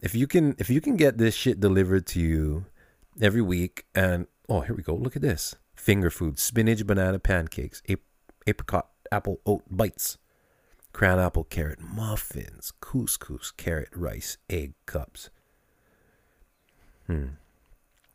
if 0.01 0.15
you 0.15 0.27
can 0.27 0.55
if 0.57 0.69
you 0.69 0.81
can 0.81 0.95
get 0.95 1.17
this 1.17 1.35
shit 1.35 1.59
delivered 1.59 2.07
to 2.07 2.19
you 2.19 2.65
every 3.21 3.41
week 3.41 3.85
and 3.93 4.27
oh 4.49 4.61
here 4.61 4.75
we 4.75 4.83
go. 4.83 4.95
Look 4.95 5.15
at 5.15 5.21
this. 5.21 5.55
Finger 5.75 6.09
food. 6.09 6.39
Spinach 6.39 6.85
banana 6.85 7.19
pancakes. 7.19 7.81
Ap- 7.89 7.99
apricot 8.47 8.87
apple 9.11 9.39
oat 9.45 9.63
bites, 9.69 10.17
cran 10.95 11.19
apple 11.19 11.43
carrot 11.43 11.81
muffins, 11.81 12.71
couscous 12.79 13.51
carrot 13.51 13.89
rice 13.93 14.37
egg 14.49 14.73
cups. 14.85 15.29
Hmm. 17.05 17.35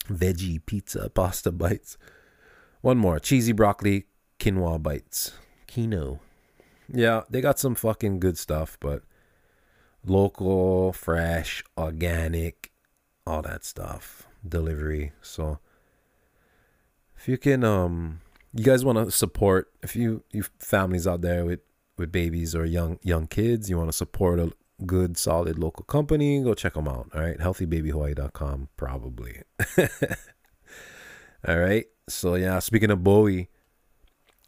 Veggie 0.09 0.65
pizza 0.65 1.11
pasta 1.11 1.53
bites. 1.53 1.99
One 2.81 2.97
more 2.97 3.19
cheesy 3.19 3.53
broccoli 3.53 4.07
quinoa 4.39 4.83
bites. 4.83 5.33
Quinoa. 5.69 6.21
Yeah, 6.91 7.25
they 7.29 7.43
got 7.43 7.59
some 7.59 7.75
fucking 7.75 8.19
good 8.19 8.39
stuff, 8.39 8.79
but 8.81 9.03
local, 10.03 10.95
fresh, 10.95 11.63
organic, 11.77 12.73
all 13.27 13.43
that 13.43 13.63
stuff. 13.63 14.27
Delivery. 14.49 15.13
So 15.21 15.59
if 17.15 17.29
you 17.29 17.37
can 17.37 17.63
um 17.63 18.23
you 18.55 18.65
guys 18.65 18.87
want 18.87 18.97
to 18.97 19.11
support 19.11 19.71
if 19.83 19.95
you 19.95 20.25
you 20.33 20.45
families 20.59 21.07
out 21.07 21.21
there 21.21 21.45
with 21.45 21.61
with 22.00 22.11
babies 22.11 22.54
or 22.54 22.64
young 22.64 22.99
young 23.02 23.28
kids, 23.28 23.71
you 23.71 23.76
want 23.78 23.88
to 23.88 23.97
support 23.97 24.40
a 24.40 24.52
good 24.87 25.16
solid 25.16 25.59
local 25.59 25.85
company, 25.85 26.42
go 26.42 26.54
check 26.54 26.75
them 26.75 26.88
out. 26.88 27.09
All 27.14 27.21
right, 27.21 27.38
healthybabyhawaii.com 27.38 28.69
probably. 28.76 29.42
all 31.47 31.59
right. 31.59 31.85
So 32.09 32.35
yeah, 32.35 32.59
speaking 32.59 32.90
of 32.90 33.04
Bowie, 33.04 33.50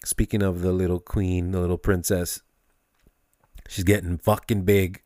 speaking 0.04 0.42
of 0.42 0.62
the 0.62 0.72
little 0.72 0.98
queen, 0.98 1.52
the 1.52 1.60
little 1.60 1.78
princess, 1.78 2.40
she's 3.68 3.84
getting 3.84 4.18
fucking 4.18 4.62
big. 4.62 5.02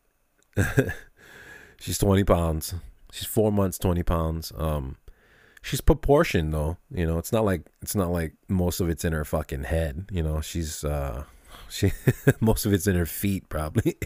she's 1.79 1.99
20 1.99 2.23
pounds. 2.23 2.73
She's 3.11 3.27
4 3.27 3.51
months 3.51 3.77
20 3.77 4.01
pounds. 4.03 4.51
Um 4.57 4.97
she's 5.61 5.81
proportioned 5.81 6.53
though. 6.53 6.77
You 6.89 7.05
know, 7.05 7.17
it's 7.17 7.33
not 7.33 7.43
like 7.43 7.61
it's 7.81 7.95
not 7.95 8.11
like 8.11 8.33
most 8.47 8.79
of 8.79 8.89
it's 8.89 9.03
in 9.03 9.13
her 9.13 9.25
fucking 9.25 9.65
head. 9.65 10.05
You 10.11 10.23
know, 10.23 10.41
she's 10.41 10.83
uh, 10.83 11.25
she 11.69 11.91
most 12.39 12.65
of 12.65 12.73
it's 12.73 12.87
in 12.87 12.95
her 12.95 13.05
feet 13.05 13.49
probably. 13.49 13.97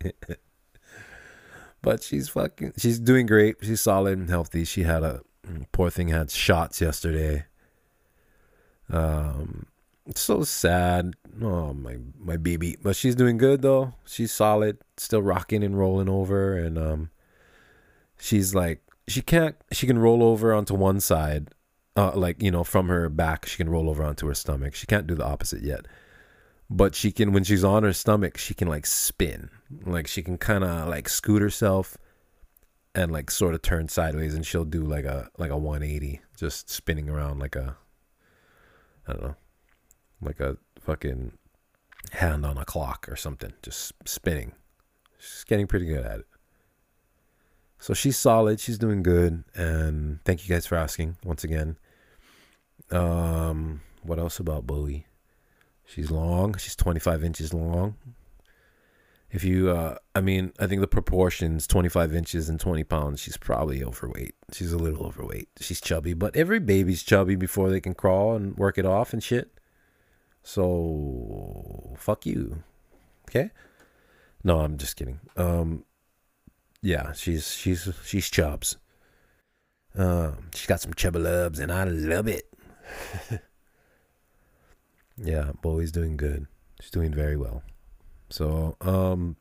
but 1.82 2.02
she's 2.02 2.28
fucking 2.28 2.74
she's 2.76 2.98
doing 2.98 3.26
great. 3.26 3.56
She's 3.62 3.80
solid 3.80 4.18
and 4.18 4.28
healthy. 4.30 4.64
She 4.64 4.82
had 4.82 5.02
a 5.02 5.22
poor 5.72 5.90
thing 5.90 6.08
had 6.08 6.30
shots 6.30 6.80
yesterday. 6.80 7.46
Um, 8.90 9.66
so 10.14 10.42
sad. 10.42 11.14
Oh 11.42 11.72
my 11.72 11.98
my 12.18 12.36
baby, 12.36 12.76
but 12.82 12.96
she's 12.96 13.14
doing 13.14 13.38
good 13.38 13.62
though. 13.62 13.94
She's 14.06 14.32
solid, 14.32 14.78
still 14.96 15.22
rocking 15.22 15.62
and 15.62 15.78
rolling 15.78 16.08
over, 16.08 16.56
and 16.56 16.78
um, 16.78 17.10
she's 18.18 18.54
like 18.54 18.82
she 19.06 19.22
can't 19.22 19.56
she 19.72 19.86
can 19.86 19.98
roll 19.98 20.22
over 20.22 20.52
onto 20.52 20.74
one 20.74 21.00
side 21.00 21.48
uh, 21.96 22.12
like 22.14 22.42
you 22.42 22.50
know 22.50 22.64
from 22.64 22.88
her 22.88 23.08
back 23.08 23.46
she 23.46 23.56
can 23.56 23.68
roll 23.68 23.88
over 23.88 24.02
onto 24.04 24.26
her 24.26 24.34
stomach 24.34 24.74
she 24.74 24.86
can't 24.86 25.06
do 25.06 25.14
the 25.14 25.24
opposite 25.24 25.62
yet 25.62 25.86
but 26.70 26.94
she 26.94 27.10
can 27.10 27.32
when 27.32 27.44
she's 27.44 27.64
on 27.64 27.82
her 27.82 27.92
stomach 27.92 28.36
she 28.36 28.54
can 28.54 28.68
like 28.68 28.86
spin 28.86 29.50
like 29.84 30.06
she 30.06 30.22
can 30.22 30.36
kind 30.36 30.64
of 30.64 30.88
like 30.88 31.08
scoot 31.08 31.42
herself 31.42 31.96
and 32.94 33.12
like 33.12 33.30
sort 33.30 33.54
of 33.54 33.62
turn 33.62 33.88
sideways 33.88 34.34
and 34.34 34.46
she'll 34.46 34.64
do 34.64 34.82
like 34.82 35.04
a 35.04 35.28
like 35.38 35.50
a 35.50 35.56
180 35.56 36.20
just 36.36 36.68
spinning 36.68 37.08
around 37.08 37.38
like 37.38 37.56
a 37.56 37.76
i 39.06 39.12
don't 39.12 39.22
know 39.22 39.36
like 40.20 40.40
a 40.40 40.56
fucking 40.80 41.32
hand 42.12 42.44
on 42.44 42.56
a 42.56 42.64
clock 42.64 43.08
or 43.08 43.16
something 43.16 43.52
just 43.62 43.92
spinning 44.04 44.52
she's 45.18 45.44
getting 45.44 45.66
pretty 45.66 45.86
good 45.86 46.04
at 46.04 46.20
it 46.20 46.26
so 47.78 47.94
she's 47.94 48.16
solid. 48.16 48.60
She's 48.60 48.78
doing 48.78 49.02
good. 49.02 49.44
And 49.54 50.22
thank 50.24 50.46
you 50.46 50.54
guys 50.54 50.66
for 50.66 50.76
asking 50.76 51.16
once 51.24 51.44
again. 51.44 51.76
Um, 52.90 53.82
what 54.02 54.18
else 54.18 54.38
about 54.38 54.66
Bowie? 54.66 55.06
She's 55.88 56.10
long. 56.10 56.54
She's 56.58 56.76
25 56.76 57.24
inches 57.24 57.54
long. 57.54 57.96
If 59.30 59.42
you, 59.42 59.70
uh, 59.70 59.96
I 60.14 60.20
mean, 60.20 60.52
I 60.58 60.66
think 60.66 60.82
the 60.82 60.86
proportions 60.86 61.66
25 61.66 62.14
inches 62.14 62.50
and 62.50 62.60
20 62.60 62.84
pounds, 62.84 63.20
she's 63.20 63.38
probably 63.38 63.82
overweight. 63.82 64.34
She's 64.52 64.72
a 64.72 64.78
little 64.78 65.06
overweight. 65.06 65.48
She's 65.60 65.80
chubby, 65.80 66.12
but 66.12 66.36
every 66.36 66.58
baby's 66.58 67.02
chubby 67.02 67.36
before 67.36 67.70
they 67.70 67.80
can 67.80 67.94
crawl 67.94 68.36
and 68.36 68.54
work 68.56 68.76
it 68.76 68.84
off 68.84 69.14
and 69.14 69.22
shit. 69.22 69.58
So, 70.42 71.94
fuck 71.98 72.26
you. 72.26 72.64
Okay? 73.28 73.50
No, 74.44 74.60
I'm 74.60 74.76
just 74.76 74.96
kidding. 74.96 75.20
Um, 75.36 75.84
yeah, 76.82 77.12
she's 77.12 77.52
she's 77.52 77.88
she's 78.04 78.30
chubs. 78.30 78.76
Um, 79.94 80.50
she's 80.54 80.66
got 80.66 80.80
some 80.80 80.94
chubbalubs, 80.94 81.58
and 81.58 81.72
I 81.72 81.84
love 81.84 82.28
it. 82.28 82.44
yeah, 85.22 85.52
Bowie's 85.62 85.92
doing 85.92 86.16
good. 86.16 86.46
She's 86.80 86.90
doing 86.90 87.12
very 87.12 87.36
well. 87.36 87.62
So, 88.30 88.76
um, 88.80 89.36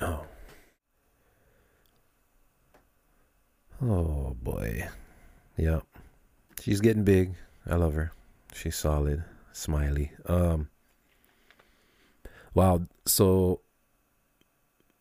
oh, 0.00 0.24
oh 3.82 4.36
boy, 4.42 4.88
yeah, 5.56 5.80
she's 6.60 6.80
getting 6.80 7.04
big. 7.04 7.34
I 7.66 7.76
love 7.76 7.94
her. 7.94 8.12
She's 8.54 8.76
solid, 8.76 9.24
smiley. 9.52 10.12
Um, 10.26 10.68
wow. 12.54 12.82
So 13.04 13.60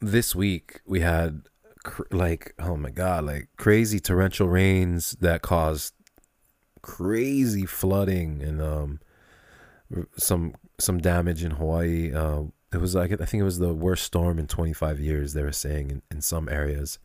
this 0.04 0.36
week 0.36 0.82
we 0.86 1.00
had 1.00 1.44
cr- 1.84 2.04
like 2.12 2.54
oh 2.60 2.76
my 2.76 2.90
god 2.90 3.24
like 3.24 3.48
crazy 3.58 4.00
torrential 4.00 4.48
rains 4.48 5.16
that 5.22 5.42
caused 5.42 5.94
crazy 6.82 7.66
flooding 7.66 8.42
and 8.42 8.62
um 8.62 9.00
some 10.18 10.54
some 10.80 11.00
damage 11.00 11.44
in 11.44 11.52
Hawaii 11.52 12.14
uh, 12.14 12.44
it 12.74 12.78
was 12.78 12.96
like 12.96 13.12
I 13.12 13.26
think 13.26 13.42
it 13.42 13.46
was 13.46 13.60
the 13.60 13.74
worst 13.74 14.04
storm 14.04 14.40
in 14.40 14.48
25 14.48 15.00
years 15.00 15.34
they 15.34 15.44
were 15.44 15.52
saying 15.52 15.92
in, 15.92 16.02
in 16.12 16.22
some 16.22 16.50
areas 16.50 17.00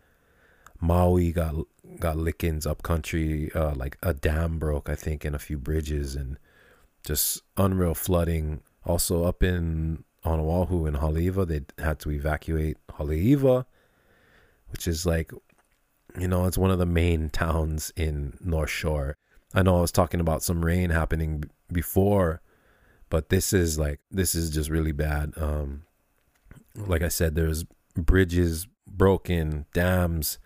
Maui 0.80 1.32
got 1.32 1.54
got 1.98 2.16
lickings 2.16 2.66
up 2.66 2.82
country 2.82 3.50
uh, 3.54 3.74
like 3.74 3.98
a 4.02 4.14
dam 4.14 4.58
broke 4.58 4.88
I 4.88 4.94
think 4.94 5.24
and 5.24 5.34
a 5.34 5.40
few 5.40 5.58
bridges 5.58 6.14
and 6.14 6.38
just 7.04 7.42
unreal 7.56 7.94
flooding 7.94 8.62
also 8.84 9.24
up 9.24 9.42
in 9.42 10.04
on 10.24 10.40
Oahu 10.40 10.86
and 10.86 10.96
Haleiwa, 10.96 11.46
they 11.46 11.62
had 11.82 11.98
to 12.00 12.10
evacuate 12.10 12.76
Haleiwa, 12.92 13.64
which 14.70 14.86
is 14.86 15.06
like, 15.06 15.32
you 16.18 16.28
know, 16.28 16.46
it's 16.46 16.58
one 16.58 16.70
of 16.70 16.78
the 16.78 16.86
main 16.86 17.30
towns 17.30 17.92
in 17.96 18.36
North 18.40 18.70
Shore. 18.70 19.16
I 19.54 19.62
know 19.62 19.78
I 19.78 19.80
was 19.80 19.92
talking 19.92 20.20
about 20.20 20.42
some 20.42 20.64
rain 20.64 20.90
happening 20.90 21.44
before, 21.72 22.40
but 23.10 23.28
this 23.28 23.52
is 23.52 23.78
like 23.78 24.00
this 24.10 24.34
is 24.34 24.50
just 24.50 24.70
really 24.70 24.92
bad. 24.92 25.32
Um, 25.36 25.82
like 26.74 27.02
I 27.02 27.08
said, 27.08 27.34
there's 27.34 27.64
bridges 27.96 28.66
broken, 28.86 29.66
dams 29.72 30.38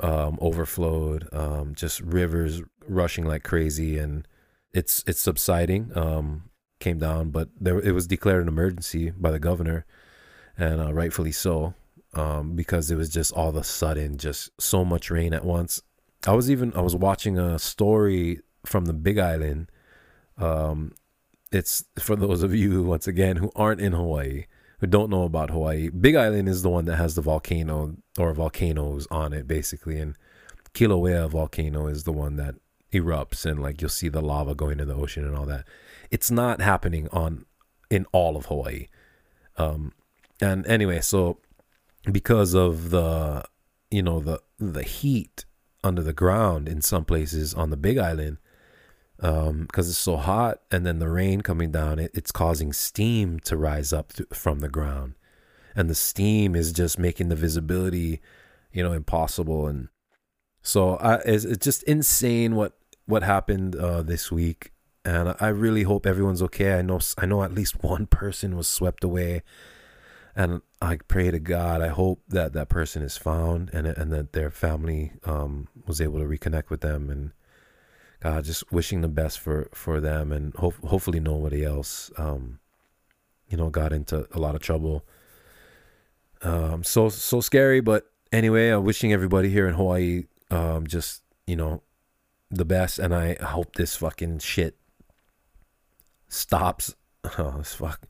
um, 0.00 0.38
overflowed, 0.40 1.28
um, 1.32 1.74
just 1.74 2.00
rivers 2.00 2.62
rushing 2.86 3.24
like 3.24 3.42
crazy, 3.42 3.98
and 3.98 4.26
it's 4.72 5.02
it's 5.06 5.20
subsiding. 5.20 5.92
Um, 5.96 6.50
came 6.80 6.98
down, 6.98 7.30
but 7.30 7.48
there 7.60 7.78
it 7.80 7.92
was 7.92 8.06
declared 8.06 8.42
an 8.42 8.48
emergency 8.48 9.10
by 9.10 9.30
the 9.30 9.38
governor, 9.40 9.84
and 10.56 10.80
uh, 10.80 10.92
rightfully 10.92 11.32
so, 11.32 11.74
um, 12.14 12.54
because 12.54 12.90
it 12.90 12.96
was 12.96 13.08
just 13.08 13.32
all 13.32 13.48
of 13.48 13.56
a 13.56 13.64
sudden 13.64 14.16
just 14.16 14.50
so 14.60 14.84
much 14.84 15.10
rain 15.10 15.32
at 15.32 15.44
once. 15.44 15.82
I 16.26 16.32
was 16.32 16.50
even 16.50 16.72
I 16.74 16.80
was 16.80 16.96
watching 16.96 17.38
a 17.38 17.58
story 17.58 18.40
from 18.64 18.86
the 18.86 18.92
Big 18.92 19.18
Island. 19.18 19.70
Um, 20.36 20.92
it's 21.50 21.84
for 21.98 22.16
those 22.16 22.42
of 22.42 22.54
you 22.54 22.82
once 22.82 23.06
again 23.06 23.36
who 23.36 23.50
aren't 23.56 23.80
in 23.80 23.92
Hawaii 23.92 24.44
who 24.80 24.86
don't 24.86 25.10
know 25.10 25.24
about 25.24 25.50
Hawaii. 25.50 25.90
Big 25.90 26.14
Island 26.14 26.48
is 26.48 26.62
the 26.62 26.70
one 26.70 26.84
that 26.84 26.96
has 26.96 27.14
the 27.14 27.22
volcano 27.22 27.96
or 28.16 28.32
volcanoes 28.32 29.06
on 29.10 29.32
it 29.32 29.46
basically, 29.46 29.98
and 29.98 30.16
Kilauea 30.72 31.28
volcano 31.28 31.88
is 31.88 32.04
the 32.04 32.12
one 32.12 32.36
that 32.36 32.54
erupts 32.92 33.44
and 33.44 33.60
like 33.60 33.80
you'll 33.80 33.90
see 33.90 34.08
the 34.08 34.22
lava 34.22 34.54
going 34.54 34.78
to 34.78 34.84
the 34.84 34.94
ocean 34.94 35.22
and 35.22 35.36
all 35.36 35.44
that 35.44 35.66
it's 36.10 36.30
not 36.30 36.62
happening 36.62 37.06
on 37.12 37.44
in 37.90 38.06
all 38.12 38.34
of 38.34 38.46
Hawaii. 38.46 38.86
Um, 39.56 39.92
and 40.40 40.66
anyway, 40.66 41.00
so 41.00 41.38
because 42.10 42.54
of 42.54 42.90
the 42.90 43.44
you 43.90 44.02
know 44.02 44.20
the 44.20 44.40
the 44.58 44.82
heat 44.82 45.44
under 45.82 46.02
the 46.02 46.12
ground 46.12 46.68
in 46.68 46.82
some 46.82 47.04
places 47.04 47.54
on 47.54 47.70
the 47.70 47.76
Big 47.76 47.98
Island, 47.98 48.38
um, 49.20 49.62
because 49.62 49.88
it's 49.88 49.98
so 49.98 50.16
hot, 50.16 50.60
and 50.70 50.86
then 50.86 50.98
the 50.98 51.08
rain 51.08 51.40
coming 51.40 51.70
down, 51.70 51.98
it, 51.98 52.10
it's 52.14 52.32
causing 52.32 52.72
steam 52.72 53.40
to 53.40 53.56
rise 53.56 53.92
up 53.92 54.12
th- 54.12 54.28
from 54.32 54.60
the 54.60 54.68
ground, 54.68 55.14
and 55.74 55.90
the 55.90 55.94
steam 55.94 56.54
is 56.54 56.72
just 56.72 56.98
making 56.98 57.28
the 57.28 57.36
visibility, 57.36 58.20
you 58.72 58.82
know, 58.82 58.92
impossible. 58.92 59.66
And 59.66 59.88
so 60.62 60.96
I, 60.96 61.16
it's, 61.24 61.44
it's 61.44 61.64
just 61.64 61.82
insane 61.84 62.54
what 62.54 62.74
what 63.06 63.22
happened 63.22 63.74
uh, 63.74 64.02
this 64.02 64.30
week 64.30 64.72
and 65.08 65.34
I 65.40 65.48
really 65.48 65.84
hope 65.84 66.06
everyone's 66.06 66.42
okay. 66.42 66.74
I 66.74 66.82
know 66.82 67.00
I 67.16 67.26
know 67.26 67.42
at 67.42 67.54
least 67.54 67.82
one 67.82 68.06
person 68.06 68.56
was 68.56 68.68
swept 68.68 69.04
away, 69.04 69.42
and 70.36 70.60
I 70.82 70.98
pray 71.08 71.30
to 71.30 71.38
God. 71.38 71.80
I 71.80 71.88
hope 71.88 72.22
that 72.28 72.52
that 72.52 72.68
person 72.68 73.02
is 73.02 73.16
found 73.16 73.70
and 73.72 73.86
and 73.86 74.12
that 74.12 74.32
their 74.32 74.50
family 74.50 75.12
um, 75.24 75.68
was 75.86 76.00
able 76.00 76.18
to 76.18 76.26
reconnect 76.26 76.70
with 76.70 76.80
them 76.80 77.10
and 77.10 77.32
God, 78.20 78.44
just 78.44 78.70
wishing 78.72 79.00
the 79.00 79.08
best 79.08 79.38
for 79.38 79.68
for 79.72 80.00
them, 80.00 80.32
and 80.32 80.54
ho- 80.56 80.74
hopefully 80.84 81.20
nobody 81.20 81.64
else, 81.64 82.10
um, 82.18 82.58
you 83.48 83.56
know, 83.56 83.70
got 83.70 83.92
into 83.92 84.26
a 84.32 84.38
lot 84.40 84.54
of 84.54 84.60
trouble. 84.60 85.04
Um, 86.42 86.82
so 86.82 87.08
so 87.08 87.40
scary, 87.40 87.80
but 87.80 88.10
anyway, 88.32 88.70
I'm 88.70 88.84
wishing 88.84 89.12
everybody 89.12 89.50
here 89.50 89.68
in 89.68 89.74
Hawaii, 89.74 90.24
um, 90.50 90.86
just 90.86 91.22
you 91.46 91.56
know, 91.56 91.82
the 92.50 92.64
best, 92.64 92.98
and 92.98 93.14
I 93.14 93.34
hope 93.34 93.74
this 93.74 93.96
fucking 93.96 94.40
shit 94.40 94.76
stops. 96.28 96.94
Oh, 97.36 97.56
this 97.58 97.74
fuck, 97.74 98.06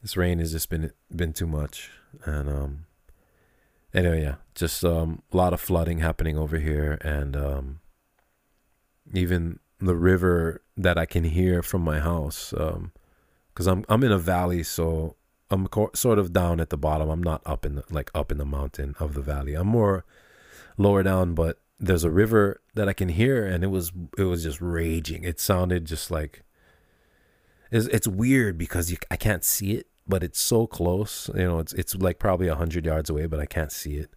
this 0.00 0.16
rain 0.16 0.38
has 0.38 0.52
just 0.52 0.70
been 0.70 0.92
been 1.14 1.32
too 1.32 1.48
much, 1.48 1.90
and 2.24 2.48
um, 2.48 2.86
anyway, 3.92 4.22
yeah, 4.22 4.36
just 4.54 4.84
um, 4.84 5.22
a 5.32 5.36
lot 5.36 5.52
of 5.52 5.60
flooding 5.60 5.98
happening 5.98 6.38
over 6.38 6.58
here, 6.58 6.96
and 7.02 7.36
um, 7.36 7.80
even 9.12 9.58
the 9.78 9.96
river 9.96 10.62
that 10.76 10.98
I 10.98 11.06
can 11.06 11.24
hear 11.24 11.62
from 11.62 11.82
my 11.82 12.00
house, 12.00 12.54
um, 12.56 12.92
because 13.52 13.66
I'm 13.66 13.84
I'm 13.88 14.04
in 14.04 14.12
a 14.12 14.18
valley, 14.18 14.62
so 14.62 15.16
I'm 15.50 15.66
co- 15.66 15.90
sort 15.94 16.18
of 16.18 16.32
down 16.32 16.60
at 16.60 16.70
the 16.70 16.76
bottom. 16.76 17.08
I'm 17.08 17.22
not 17.22 17.42
up 17.46 17.64
in 17.64 17.76
the 17.76 17.84
like 17.90 18.10
up 18.14 18.32
in 18.32 18.38
the 18.38 18.44
mountain 18.44 18.94
of 18.98 19.14
the 19.14 19.22
valley. 19.22 19.54
I'm 19.54 19.68
more 19.68 20.04
lower 20.76 21.02
down, 21.02 21.34
but 21.34 21.60
there's 21.78 22.04
a 22.04 22.10
river 22.10 22.60
that 22.74 22.88
I 22.88 22.92
can 22.92 23.08
hear, 23.08 23.46
and 23.46 23.62
it 23.62 23.68
was 23.68 23.92
it 24.18 24.24
was 24.24 24.42
just 24.42 24.60
raging. 24.60 25.24
It 25.24 25.40
sounded 25.40 25.84
just 25.84 26.10
like 26.10 26.42
it's 27.70 27.86
it's 27.86 28.08
weird 28.08 28.58
because 28.58 28.90
you, 28.90 28.96
I 29.10 29.16
can't 29.16 29.44
see 29.44 29.72
it, 29.72 29.86
but 30.06 30.22
it's 30.22 30.40
so 30.40 30.66
close. 30.66 31.30
You 31.34 31.44
know, 31.44 31.58
it's 31.58 31.72
it's 31.74 31.94
like 31.94 32.18
probably 32.18 32.48
hundred 32.48 32.86
yards 32.86 33.10
away, 33.10 33.26
but 33.26 33.40
I 33.40 33.46
can't 33.46 33.72
see 33.72 33.96
it. 33.96 34.10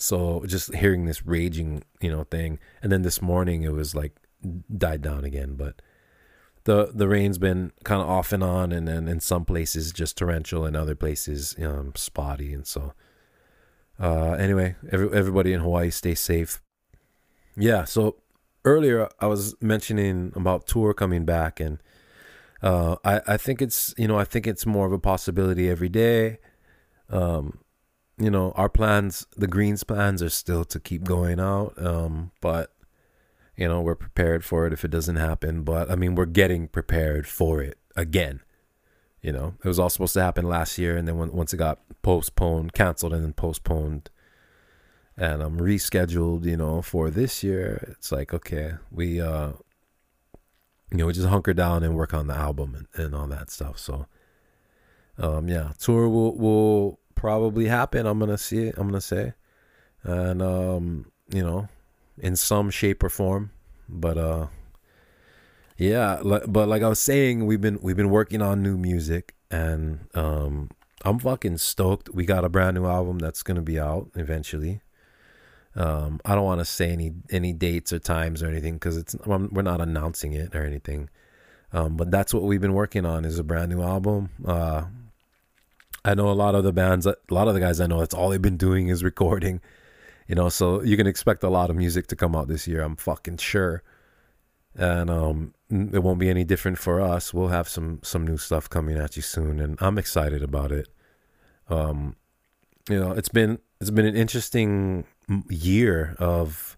So 0.00 0.42
just 0.46 0.74
hearing 0.74 1.04
this 1.04 1.26
raging, 1.26 1.82
you 2.00 2.10
know, 2.10 2.24
thing, 2.24 2.58
and 2.82 2.90
then 2.90 3.02
this 3.02 3.20
morning 3.20 3.62
it 3.62 3.72
was 3.72 3.94
like 3.94 4.16
died 4.74 5.02
down 5.02 5.24
again. 5.24 5.56
But 5.56 5.82
the 6.64 6.90
the 6.94 7.06
rain's 7.06 7.36
been 7.36 7.72
kind 7.84 8.00
of 8.00 8.08
off 8.08 8.32
and 8.32 8.42
on, 8.42 8.72
and 8.72 8.88
then 8.88 9.08
in 9.08 9.20
some 9.20 9.44
places 9.44 9.92
just 9.92 10.16
torrential, 10.16 10.64
and 10.64 10.74
other 10.74 10.94
places 10.94 11.54
um, 11.62 11.92
spotty, 11.94 12.52
and 12.54 12.66
so. 12.66 12.94
Uh, 14.02 14.32
anyway, 14.32 14.74
every, 14.90 15.12
everybody 15.12 15.52
in 15.52 15.60
Hawaii 15.60 15.90
stay 15.90 16.14
safe. 16.14 16.62
Yeah, 17.54 17.84
so 17.84 18.16
earlier 18.64 19.10
I 19.20 19.26
was 19.26 19.54
mentioning 19.60 20.32
about 20.34 20.66
tour 20.66 20.94
coming 20.94 21.26
back, 21.26 21.60
and 21.60 21.82
uh, 22.62 22.96
I 23.04 23.20
I 23.26 23.36
think 23.36 23.60
it's 23.60 23.94
you 23.98 24.08
know 24.08 24.18
I 24.18 24.24
think 24.24 24.46
it's 24.46 24.64
more 24.64 24.86
of 24.86 24.92
a 24.92 24.98
possibility 24.98 25.68
every 25.68 25.90
day. 25.90 26.38
Um, 27.10 27.58
you 28.20 28.30
know 28.30 28.52
our 28.52 28.68
plans, 28.68 29.26
the 29.36 29.46
Greens 29.46 29.84
plans, 29.84 30.22
are 30.22 30.30
still 30.30 30.64
to 30.66 30.78
keep 30.78 31.04
going 31.04 31.40
out. 31.40 31.74
Um, 31.82 32.32
but 32.40 32.72
you 33.56 33.66
know 33.66 33.80
we're 33.80 33.94
prepared 33.94 34.44
for 34.44 34.66
it 34.66 34.72
if 34.72 34.84
it 34.84 34.90
doesn't 34.90 35.16
happen. 35.16 35.62
But 35.62 35.90
I 35.90 35.96
mean 35.96 36.14
we're 36.14 36.26
getting 36.26 36.68
prepared 36.68 37.26
for 37.26 37.62
it 37.62 37.78
again. 37.96 38.40
You 39.22 39.32
know 39.32 39.54
it 39.64 39.68
was 39.68 39.78
all 39.78 39.90
supposed 39.90 40.14
to 40.14 40.22
happen 40.22 40.46
last 40.46 40.78
year, 40.78 40.96
and 40.96 41.08
then 41.08 41.18
when, 41.18 41.32
once 41.32 41.52
it 41.52 41.58
got 41.58 41.80
postponed, 42.02 42.72
canceled, 42.72 43.12
and 43.12 43.24
then 43.24 43.32
postponed, 43.32 44.10
and 45.16 45.42
um, 45.42 45.58
rescheduled. 45.58 46.44
You 46.44 46.56
know 46.56 46.82
for 46.82 47.10
this 47.10 47.42
year, 47.42 47.94
it's 47.96 48.12
like 48.12 48.32
okay, 48.34 48.74
we 48.90 49.20
uh 49.20 49.52
you 50.90 50.98
know, 50.98 51.06
we 51.06 51.12
just 51.12 51.28
hunker 51.28 51.54
down 51.54 51.82
and 51.82 51.94
work 51.94 52.12
on 52.12 52.26
the 52.26 52.34
album 52.34 52.74
and, 52.74 53.04
and 53.04 53.14
all 53.14 53.26
that 53.28 53.50
stuff. 53.50 53.78
So, 53.78 54.06
um, 55.18 55.48
yeah, 55.48 55.72
tour 55.78 56.08
will 56.08 56.36
will 56.36 56.99
probably 57.20 57.66
happen. 57.66 58.06
I'm 58.06 58.18
gonna 58.18 58.38
see 58.38 58.68
it. 58.68 58.74
I'm 58.78 58.88
gonna 58.88 59.00
say, 59.02 59.34
and 60.02 60.40
um, 60.40 61.12
you 61.30 61.42
know, 61.42 61.68
in 62.18 62.34
some 62.34 62.70
shape 62.70 63.02
or 63.02 63.10
form. 63.10 63.50
But 63.90 64.16
uh, 64.16 64.46
yeah, 65.76 66.22
but 66.24 66.68
like 66.68 66.82
I 66.82 66.88
was 66.88 66.98
saying, 66.98 67.44
we've 67.44 67.60
been 67.60 67.78
we've 67.82 67.96
been 67.96 68.08
working 68.08 68.40
on 68.40 68.62
new 68.62 68.78
music, 68.78 69.34
and 69.50 70.08
um, 70.14 70.70
I'm 71.04 71.18
fucking 71.18 71.58
stoked. 71.58 72.08
We 72.14 72.24
got 72.24 72.46
a 72.46 72.48
brand 72.48 72.76
new 72.76 72.86
album 72.86 73.18
that's 73.18 73.42
gonna 73.42 73.60
be 73.60 73.78
out 73.78 74.10
eventually. 74.14 74.80
Um, 75.76 76.20
I 76.24 76.34
don't 76.34 76.44
want 76.44 76.60
to 76.60 76.64
say 76.64 76.90
any 76.90 77.12
any 77.28 77.52
dates 77.52 77.92
or 77.92 77.98
times 77.98 78.42
or 78.42 78.48
anything 78.48 78.74
because 78.74 78.96
it's 78.96 79.14
we're 79.26 79.60
not 79.60 79.82
announcing 79.82 80.32
it 80.32 80.54
or 80.56 80.64
anything. 80.64 81.10
Um, 81.72 81.96
but 81.96 82.10
that's 82.10 82.32
what 82.32 82.44
we've 82.44 82.62
been 82.62 82.72
working 82.72 83.04
on 83.04 83.26
is 83.26 83.38
a 83.38 83.44
brand 83.44 83.70
new 83.70 83.82
album. 83.82 84.30
Uh, 84.44 84.84
I 86.04 86.14
know 86.14 86.30
a 86.30 86.32
lot 86.32 86.54
of 86.54 86.64
the 86.64 86.72
bands, 86.72 87.06
a 87.06 87.16
lot 87.30 87.48
of 87.48 87.54
the 87.54 87.60
guys 87.60 87.80
I 87.80 87.86
know, 87.86 88.00
that's 88.00 88.14
all 88.14 88.30
they've 88.30 88.40
been 88.40 88.56
doing 88.56 88.88
is 88.88 89.04
recording. 89.04 89.60
You 90.26 90.34
know, 90.34 90.48
so 90.48 90.82
you 90.82 90.96
can 90.96 91.06
expect 91.06 91.42
a 91.42 91.48
lot 91.48 91.70
of 91.70 91.76
music 91.76 92.06
to 92.08 92.16
come 92.16 92.36
out 92.36 92.48
this 92.48 92.68
year. 92.68 92.82
I'm 92.82 92.96
fucking 92.96 93.38
sure, 93.38 93.82
and 94.76 95.10
um, 95.10 95.54
it 95.68 96.02
won't 96.04 96.20
be 96.20 96.30
any 96.30 96.44
different 96.44 96.78
for 96.78 97.00
us. 97.00 97.34
We'll 97.34 97.48
have 97.48 97.68
some 97.68 97.98
some 98.04 98.24
new 98.24 98.36
stuff 98.36 98.70
coming 98.70 98.96
at 98.96 99.16
you 99.16 99.22
soon, 99.22 99.58
and 99.58 99.76
I'm 99.80 99.98
excited 99.98 100.42
about 100.42 100.70
it. 100.70 100.88
Um, 101.68 102.14
you 102.88 103.00
know, 103.00 103.10
it's 103.10 103.28
been 103.28 103.58
it's 103.80 103.90
been 103.90 104.06
an 104.06 104.16
interesting 104.16 105.04
year 105.48 106.14
of 106.18 106.76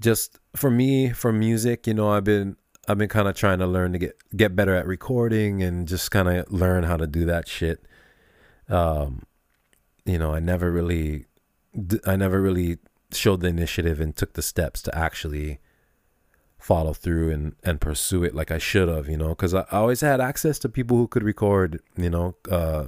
just 0.00 0.38
for 0.56 0.70
me 0.70 1.10
for 1.10 1.32
music 1.32 1.86
you 1.86 1.94
know 1.94 2.10
i've 2.10 2.24
been 2.24 2.56
i've 2.88 2.98
been 2.98 3.08
kind 3.08 3.28
of 3.28 3.34
trying 3.34 3.58
to 3.58 3.66
learn 3.66 3.92
to 3.92 3.98
get 3.98 4.16
get 4.36 4.56
better 4.56 4.74
at 4.74 4.86
recording 4.86 5.62
and 5.62 5.88
just 5.88 6.10
kind 6.10 6.28
of 6.28 6.50
learn 6.52 6.84
how 6.84 6.96
to 6.96 7.06
do 7.06 7.24
that 7.24 7.48
shit. 7.48 7.84
Um 8.68 9.26
you 10.04 10.18
know 10.18 10.34
i 10.34 10.40
never 10.40 10.70
really 10.70 11.26
i 12.06 12.16
never 12.16 12.40
really 12.40 12.78
showed 13.12 13.40
the 13.40 13.48
initiative 13.48 14.00
and 14.00 14.16
took 14.16 14.34
the 14.34 14.42
steps 14.42 14.82
to 14.82 14.96
actually 14.96 15.58
follow 16.58 16.92
through 16.92 17.30
and 17.30 17.54
and 17.62 17.80
pursue 17.80 18.24
it 18.24 18.34
like 18.34 18.50
i 18.50 18.58
should 18.58 18.88
have 18.88 19.08
you 19.08 19.16
know 19.16 19.30
because 19.30 19.54
I, 19.54 19.64
always 19.70 20.00
had 20.00 20.20
access 20.20 20.58
to 20.60 20.68
people 20.68 20.96
who 20.96 21.08
could 21.08 21.22
record 21.22 21.80
you 21.96 22.10
know 22.10 22.36
uh 22.50 22.86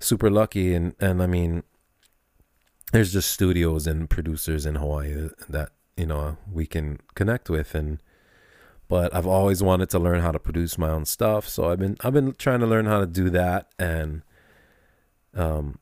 super 0.00 0.30
lucky 0.30 0.74
and 0.74 0.94
and 1.00 1.22
i 1.22 1.26
mean 1.26 1.62
there's 2.92 3.12
just 3.12 3.30
studios 3.32 3.88
and 3.88 4.08
producers 4.08 4.64
in 4.64 4.76
Hawaii 4.76 5.28
that 5.48 5.70
you 5.96 6.06
know 6.06 6.36
we 6.52 6.64
can 6.64 7.00
connect 7.16 7.50
with 7.50 7.74
and 7.74 8.00
but 8.88 9.14
I've 9.14 9.26
always 9.26 9.62
wanted 9.62 9.90
to 9.90 9.98
learn 9.98 10.20
how 10.20 10.30
to 10.32 10.38
produce 10.38 10.78
my 10.78 10.90
own 10.90 11.04
stuff 11.04 11.48
so 11.48 11.70
I've 11.70 11.78
been 11.78 11.96
I've 12.00 12.12
been 12.12 12.34
trying 12.34 12.60
to 12.60 12.66
learn 12.66 12.86
how 12.86 13.00
to 13.00 13.06
do 13.06 13.30
that 13.30 13.68
and 13.78 14.22
um 15.34 15.78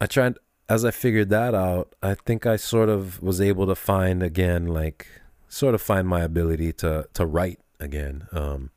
I 0.00 0.06
tried 0.06 0.36
as 0.68 0.84
I 0.84 0.90
figured 0.90 1.30
that 1.30 1.54
out 1.54 1.94
I 2.02 2.14
think 2.14 2.46
I 2.46 2.56
sort 2.56 2.88
of 2.88 3.22
was 3.22 3.40
able 3.40 3.66
to 3.66 3.74
find 3.74 4.22
again 4.22 4.66
like 4.66 5.06
sort 5.48 5.74
of 5.74 5.82
find 5.82 6.08
my 6.08 6.22
ability 6.22 6.72
to 6.74 7.08
to 7.14 7.26
write 7.26 7.60
again 7.80 8.26
um 8.32 8.70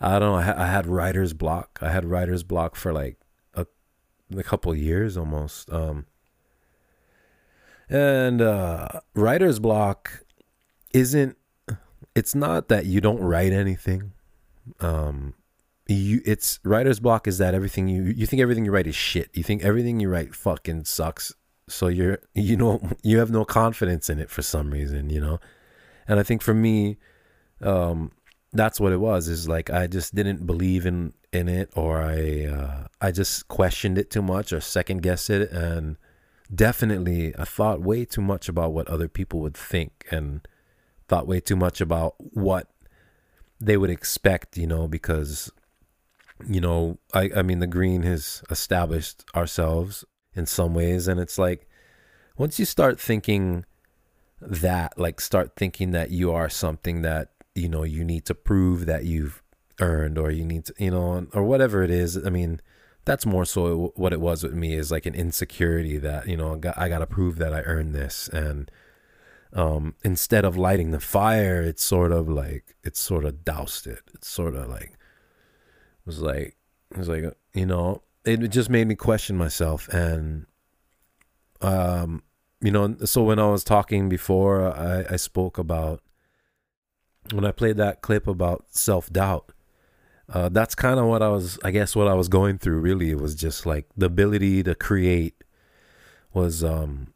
I 0.00 0.18
don't 0.18 0.32
know 0.32 0.34
I, 0.34 0.42
ha- 0.42 0.54
I 0.56 0.66
had 0.66 0.86
writer's 0.86 1.32
block 1.32 1.78
I 1.80 1.90
had 1.90 2.04
writer's 2.04 2.42
block 2.42 2.76
for 2.76 2.92
like 2.92 3.18
a, 3.54 3.66
a 4.36 4.42
couple 4.42 4.74
years 4.74 5.16
almost 5.16 5.70
um 5.72 6.06
and 7.88 8.40
uh, 8.40 8.88
writer's 9.14 9.58
block 9.58 10.24
isn't. 10.92 11.36
It's 12.14 12.34
not 12.34 12.68
that 12.68 12.86
you 12.86 13.00
don't 13.00 13.20
write 13.20 13.52
anything. 13.52 14.12
Um, 14.80 15.34
you 15.86 16.22
it's 16.24 16.60
writer's 16.64 17.00
block 17.00 17.28
is 17.28 17.38
that 17.38 17.54
everything 17.54 17.88
you 17.88 18.04
you 18.04 18.26
think 18.26 18.40
everything 18.40 18.64
you 18.64 18.70
write 18.70 18.86
is 18.86 18.94
shit. 18.94 19.30
You 19.34 19.42
think 19.42 19.62
everything 19.62 20.00
you 20.00 20.08
write 20.08 20.34
fucking 20.34 20.84
sucks. 20.84 21.32
So 21.68 21.88
you're 21.88 22.20
you 22.34 22.56
know 22.56 22.80
you 23.02 23.18
have 23.18 23.30
no 23.30 23.44
confidence 23.44 24.08
in 24.08 24.18
it 24.18 24.30
for 24.30 24.42
some 24.42 24.70
reason, 24.70 25.10
you 25.10 25.20
know. 25.20 25.40
And 26.06 26.20
I 26.20 26.22
think 26.22 26.42
for 26.42 26.54
me, 26.54 26.98
um, 27.60 28.12
that's 28.52 28.80
what 28.80 28.92
it 28.92 28.98
was. 28.98 29.28
Is 29.28 29.48
like 29.48 29.70
I 29.70 29.86
just 29.86 30.14
didn't 30.14 30.46
believe 30.46 30.86
in 30.86 31.12
in 31.32 31.48
it, 31.48 31.70
or 31.76 32.00
I 32.00 32.44
uh, 32.46 32.86
I 33.00 33.10
just 33.10 33.48
questioned 33.48 33.98
it 33.98 34.10
too 34.10 34.22
much, 34.22 34.52
or 34.52 34.60
second 34.60 35.02
guessed 35.02 35.28
it, 35.30 35.50
and 35.50 35.96
definitely 36.54 37.34
I 37.36 37.44
thought 37.44 37.82
way 37.82 38.04
too 38.04 38.22
much 38.22 38.48
about 38.48 38.72
what 38.72 38.88
other 38.88 39.08
people 39.08 39.40
would 39.40 39.56
think 39.56 40.06
and 40.10 40.46
thought 41.08 41.26
way 41.26 41.40
too 41.40 41.56
much 41.56 41.80
about 41.80 42.14
what 42.18 42.68
they 43.60 43.76
would 43.76 43.90
expect, 43.90 44.56
you 44.56 44.66
know, 44.66 44.88
because 44.88 45.50
you 46.46 46.60
know, 46.60 46.98
I 47.12 47.30
I 47.36 47.42
mean 47.42 47.60
the 47.60 47.66
green 47.66 48.02
has 48.02 48.42
established 48.50 49.24
ourselves 49.34 50.04
in 50.34 50.46
some 50.46 50.74
ways. 50.74 51.08
And 51.08 51.20
it's 51.20 51.38
like 51.38 51.68
once 52.36 52.58
you 52.58 52.64
start 52.64 53.00
thinking 53.00 53.64
that 54.40 54.98
like 54.98 55.20
start 55.20 55.56
thinking 55.56 55.92
that 55.92 56.10
you 56.10 56.32
are 56.32 56.48
something 56.48 57.02
that 57.02 57.30
you 57.54 57.68
know 57.68 57.84
you 57.84 58.04
need 58.04 58.26
to 58.26 58.34
prove 58.34 58.86
that 58.86 59.04
you've 59.04 59.42
earned 59.80 60.18
or 60.18 60.30
you 60.30 60.44
need 60.44 60.66
to 60.66 60.74
you 60.78 60.90
know 60.90 61.26
or 61.32 61.42
whatever 61.42 61.82
it 61.82 61.90
is 61.90 62.16
i 62.26 62.30
mean 62.30 62.60
that's 63.04 63.26
more 63.26 63.44
so 63.44 63.92
what 63.96 64.12
it 64.12 64.20
was 64.20 64.42
with 64.42 64.54
me 64.54 64.74
is 64.74 64.90
like 64.90 65.06
an 65.06 65.14
insecurity 65.14 65.98
that 65.98 66.26
you 66.26 66.36
know 66.36 66.60
I 66.76 66.88
got 66.88 66.98
to 66.98 67.06
prove 67.06 67.36
that 67.36 67.52
I 67.52 67.60
earned 67.60 67.94
this. 67.94 68.28
And 68.28 68.70
um, 69.54 69.94
instead 70.04 70.44
of 70.44 70.56
lighting 70.56 70.90
the 70.90 71.00
fire 71.00 71.62
it's 71.62 71.82
sort 71.82 72.12
of 72.12 72.28
like 72.28 72.74
it's 72.82 73.00
sort 73.00 73.24
of 73.24 73.44
doused 73.44 73.86
it 73.86 74.00
it's 74.12 74.28
sort 74.28 74.54
of 74.54 74.68
like 74.68 74.92
it 74.92 76.06
was 76.06 76.20
like 76.20 76.56
it 76.90 76.98
was 76.98 77.08
like 77.08 77.24
you 77.54 77.66
know 77.66 78.02
it 78.24 78.38
just 78.48 78.70
made 78.70 78.86
me 78.86 78.94
question 78.94 79.36
myself 79.36 79.88
and 79.88 80.46
um 81.60 82.22
you 82.60 82.70
know 82.70 82.96
so 83.04 83.22
when 83.22 83.38
I 83.38 83.48
was 83.48 83.64
talking 83.64 84.08
before 84.08 84.76
I 84.76 85.04
I 85.10 85.16
spoke 85.16 85.56
about 85.58 86.00
when 87.32 87.44
I 87.44 87.52
played 87.52 87.76
that 87.78 88.02
clip 88.02 88.26
about 88.26 88.66
self 88.70 89.10
doubt, 89.10 89.52
uh, 90.32 90.48
that's 90.48 90.74
kind 90.74 90.98
of 90.98 91.06
what 91.06 91.22
I 91.22 91.28
was, 91.28 91.58
I 91.64 91.70
guess, 91.70 91.96
what 91.96 92.08
I 92.08 92.14
was 92.14 92.28
going 92.28 92.58
through. 92.58 92.80
Really, 92.80 93.10
it 93.10 93.20
was 93.20 93.34
just 93.34 93.66
like 93.66 93.86
the 93.96 94.06
ability 94.06 94.62
to 94.64 94.74
create 94.74 95.42
was, 96.32 96.64
um, 96.64 97.13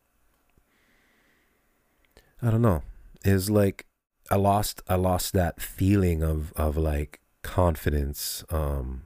I 2.43 2.51
don't 2.51 2.63
know, 2.63 2.83
is 3.25 3.51
like 3.51 3.87
I 4.31 4.37
lost, 4.37 4.83
I 4.89 4.95
lost 4.95 5.33
that 5.33 5.61
feeling 5.61 6.23
of 6.23 6.53
of 6.55 6.77
like 6.77 7.21
confidence, 7.43 8.45
um, 8.51 9.05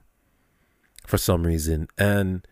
for 1.05 1.17
some 1.17 1.45
reason, 1.45 1.87
and 1.97 2.47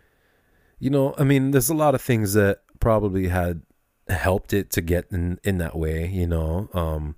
you 0.80 0.90
know, 0.90 1.14
I 1.18 1.24
mean, 1.24 1.52
there's 1.52 1.70
a 1.70 1.76
lot 1.76 1.96
of 1.96 2.02
things 2.02 2.34
that 2.34 2.62
probably 2.80 3.28
had 3.28 3.62
helped 4.10 4.54
it 4.54 4.72
to 4.72 4.82
get 4.82 5.06
in 5.12 5.40
in 5.44 5.60
that 5.60 5.78
way, 5.78 6.08
you 6.08 6.28
know, 6.28 6.70
um, 6.74 7.16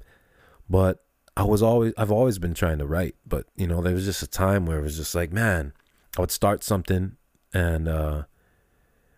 but 0.70 1.04
I 1.36 1.44
was 1.44 1.64
always 1.64 1.94
I've 1.98 2.12
always 2.12 2.38
been 2.40 2.54
trying 2.54 2.78
to 2.80 2.86
write, 2.86 3.16
but 3.26 3.48
you 3.56 3.68
know, 3.68 3.82
there 3.82 3.94
was 3.94 4.06
just 4.06 4.22
a 4.22 4.28
time 4.28 4.66
where 4.66 4.80
it 4.80 4.84
was 4.84 4.98
just 4.98 5.16
like, 5.16 5.32
man, 5.32 5.74
I 6.18 6.22
would 6.22 6.32
start 6.32 6.64
something 6.64 7.18
and 7.54 7.88
uh 7.88 8.24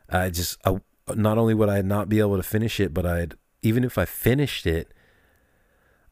I 0.09 0.29
just 0.29 0.57
I 0.65 0.79
not 1.13 1.37
only 1.37 1.53
would 1.53 1.69
I 1.69 1.81
not 1.81 2.09
be 2.09 2.19
able 2.19 2.37
to 2.37 2.43
finish 2.43 2.79
it, 2.79 2.93
but 2.93 3.05
I'd 3.05 3.35
even 3.65 3.83
if 3.83 3.97
I 3.97 4.05
finished 4.05 4.65
it, 4.67 4.93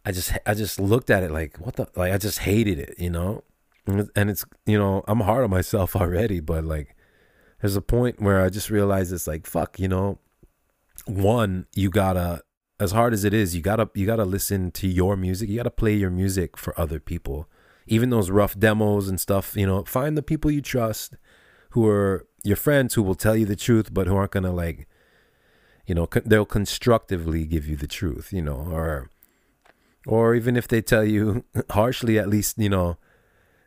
I 0.06 0.12
just 0.12 0.34
I 0.46 0.54
just 0.54 0.80
looked 0.80 1.10
at 1.10 1.24
it 1.24 1.32
like 1.32 1.58
what 1.58 1.76
the 1.76 1.88
like 1.96 2.12
I 2.12 2.18
just 2.18 2.40
hated 2.40 2.80
it, 2.80 2.96
you 2.98 3.10
know? 3.10 3.44
And 3.88 4.30
it's 4.30 4.46
you 4.66 4.78
know, 4.78 5.04
I'm 5.08 5.22
hard 5.22 5.44
on 5.44 5.50
myself 5.50 5.96
already, 6.04 6.40
but 6.40 6.64
like 6.64 6.96
there's 7.62 7.76
a 7.76 7.82
point 7.82 8.22
where 8.22 8.44
I 8.44 8.50
just 8.50 8.70
realized 8.70 9.14
it's 9.14 9.28
like 9.28 9.46
fuck, 9.46 9.80
you 9.80 9.88
know, 9.88 10.20
one, 11.06 11.68
you 11.76 11.90
gotta 11.90 12.42
as 12.80 12.92
hard 12.92 13.14
as 13.14 13.24
it 13.24 13.34
is, 13.34 13.56
you 13.56 13.62
gotta 13.62 13.90
you 13.94 14.06
gotta 14.06 14.26
listen 14.26 14.72
to 14.72 14.88
your 14.88 15.16
music. 15.16 15.50
You 15.50 15.58
gotta 15.58 15.72
play 15.72 15.94
your 15.94 16.10
music 16.10 16.58
for 16.58 16.78
other 16.80 17.00
people. 17.00 17.48
Even 17.86 18.10
those 18.10 18.30
rough 18.30 18.58
demos 18.58 19.08
and 19.10 19.20
stuff, 19.20 19.56
you 19.56 19.68
know, 19.68 19.84
find 19.84 20.18
the 20.18 20.24
people 20.24 20.50
you 20.50 20.62
trust 20.62 21.16
who 21.72 21.88
are 21.88 22.28
your 22.44 22.56
friends 22.56 22.94
who 22.94 23.04
will 23.04 23.16
tell 23.16 23.36
you 23.36 23.46
the 23.46 23.56
truth, 23.56 23.94
but 23.94 24.08
who 24.08 24.16
aren't 24.16 24.32
gonna 24.32 24.52
like, 24.52 24.88
you 25.86 25.96
know, 25.96 26.08
they'll 26.26 26.46
constructively 26.46 27.46
give 27.46 27.68
you 27.68 27.76
the 27.76 27.88
truth, 27.88 28.32
you 28.32 28.42
know, 28.42 28.68
or 28.72 29.10
or 30.06 30.36
even 30.36 30.58
if 30.58 30.68
they 30.68 30.82
tell 30.82 31.04
you 31.04 31.46
harshly, 31.72 32.18
at 32.18 32.30
least 32.30 32.58
you 32.58 32.70
know, 32.70 32.98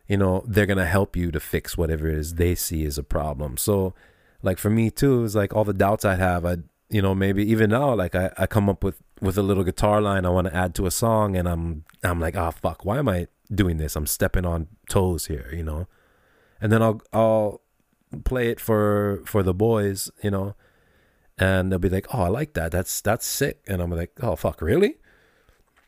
you 0.07 0.17
know, 0.17 0.45
they're 0.47 0.67
gonna 0.67 0.87
help 0.87 1.17
you 1.17 1.31
to 1.31 1.41
fix 1.41 1.77
whatever 1.77 2.09
it 2.09 2.17
is 2.17 2.35
they 2.35 2.55
see 2.55 2.85
as 2.85 2.99
a 2.99 3.03
problem. 3.03 3.57
So, 3.57 3.95
like 4.43 4.59
for 4.59 4.71
me 4.71 4.91
too, 4.91 5.25
it's 5.25 5.35
like 5.35 5.55
all 5.55 5.65
the 5.65 5.75
doubts 5.75 6.05
I 6.05 6.17
have, 6.17 6.45
I 6.45 6.59
you 6.89 7.03
know 7.03 7.15
maybe 7.15 7.49
even 7.51 7.71
now 7.71 7.95
like 7.95 8.15
I, 8.15 8.31
I 8.37 8.47
come 8.47 8.69
up 8.69 8.85
with 8.85 9.03
with 9.21 9.37
a 9.39 9.43
little 9.43 9.65
guitar 9.65 10.01
line 10.01 10.25
I 10.25 10.31
want 10.31 10.47
to 10.47 10.55
add 10.55 10.75
to 10.77 10.87
a 10.87 10.91
song 10.91 11.37
and 11.37 11.49
I'm 11.49 11.85
I'm 12.05 12.21
like 12.21 12.37
oh 12.37 12.51
fuck 12.51 12.85
why 12.85 12.99
am 12.99 13.09
I 13.09 13.29
doing 13.53 13.77
this? 13.79 13.97
I'm 13.97 14.07
stepping 14.07 14.45
on 14.45 14.69
toes 14.89 15.27
here 15.27 15.51
you 15.53 15.63
know? 15.63 15.89
And 16.61 16.73
then 16.73 16.83
I'll 16.83 17.01
I'll 17.13 17.63
play 18.25 18.51
it 18.51 18.61
for 18.61 19.23
for 19.25 19.43
the 19.43 19.55
boys 19.55 20.11
you 20.23 20.31
know 20.31 20.55
and 21.39 21.71
they'll 21.71 21.79
be 21.79 21.89
like 21.89 22.07
oh 22.13 22.23
I 22.23 22.29
like 22.29 22.55
that. 22.55 22.73
That's 22.73 23.01
that's 23.01 23.27
sick. 23.27 23.63
And 23.67 23.81
I'm 23.83 23.91
like 23.91 24.13
oh 24.23 24.37
fuck 24.37 24.61
really? 24.61 24.97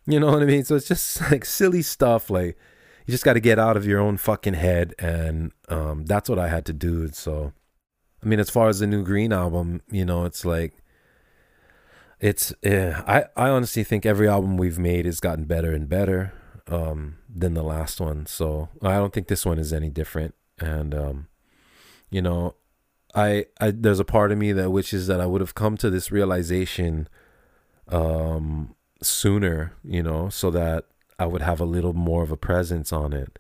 You 0.07 0.21
know 0.21 0.33
what 0.33 0.43
I 0.43 0.47
mean? 0.47 0.65
So 0.65 0.77
it's 0.77 0.89
just 0.89 1.21
like 1.31 1.45
silly 1.45 1.83
stuff 1.83 2.31
like 2.31 2.59
you 3.07 3.13
just 3.13 3.25
got 3.25 3.35
to 3.35 3.41
get 3.41 3.59
out 3.59 3.77
of 3.77 3.87
your 3.87 4.01
own 4.01 4.19
fucking 4.19 4.55
head 4.55 4.95
and 4.99 5.53
um 5.69 6.05
that's 6.05 6.29
what 6.29 6.39
I 6.39 6.49
had 6.49 6.65
to 6.67 6.73
do. 6.73 7.09
So 7.09 7.53
I 8.23 8.27
mean 8.27 8.41
as 8.41 8.51
far 8.51 8.69
as 8.69 8.81
the 8.81 8.87
new 8.87 9.05
green 9.05 9.33
album 9.33 9.83
you 9.91 10.05
know 10.05 10.25
it's 10.25 10.45
like 10.45 10.75
it's 12.21 12.53
yeah, 12.63 13.03
I 13.07 13.25
I 13.37 13.49
honestly 13.51 13.85
think 13.85 14.05
every 14.05 14.29
album 14.29 14.57
we've 14.57 14.79
made 14.79 15.07
has 15.07 15.21
gotten 15.21 15.45
better 15.45 15.73
and 15.73 15.89
better 15.89 16.33
um, 16.67 17.17
than 17.33 17.55
the 17.55 17.63
last 17.63 18.01
one. 18.01 18.27
So 18.27 18.69
I 18.83 18.95
don't 18.95 19.13
think 19.13 19.29
this 19.29 19.47
one 19.47 19.59
is 19.59 19.73
any 19.73 19.89
different. 19.89 20.35
And 20.59 20.95
um, 20.95 21.29
you 22.11 22.23
know, 22.23 22.57
I 23.15 23.47
I 23.61 23.71
there's 23.71 24.01
a 24.01 24.05
part 24.05 24.33
of 24.33 24.39
me 24.39 24.53
that 24.53 24.71
wishes 24.71 25.07
that 25.07 25.21
I 25.21 25.27
would 25.27 25.41
have 25.41 25.55
come 25.55 25.77
to 25.79 25.91
this 25.91 26.11
realization 26.13 27.09
um 27.89 28.75
sooner, 29.03 29.73
you 29.83 30.03
know, 30.03 30.29
so 30.29 30.51
that 30.51 30.85
I 31.19 31.27
would 31.27 31.43
have 31.43 31.61
a 31.61 31.65
little 31.65 31.95
more 31.95 32.23
of 32.23 32.31
a 32.31 32.37
presence 32.37 32.93
on 32.93 33.13
it. 33.13 33.39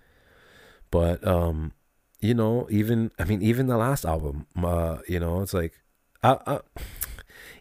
But 0.90 1.26
um 1.26 1.72
you 2.20 2.34
know, 2.34 2.66
even 2.70 3.10
I 3.18 3.24
mean 3.24 3.42
even 3.42 3.66
the 3.66 3.76
last 3.76 4.04
album, 4.04 4.46
uh, 4.56 4.98
you 5.06 5.20
know, 5.20 5.40
it's 5.42 5.54
like 5.54 5.80
I, 6.22 6.38
I 6.46 6.60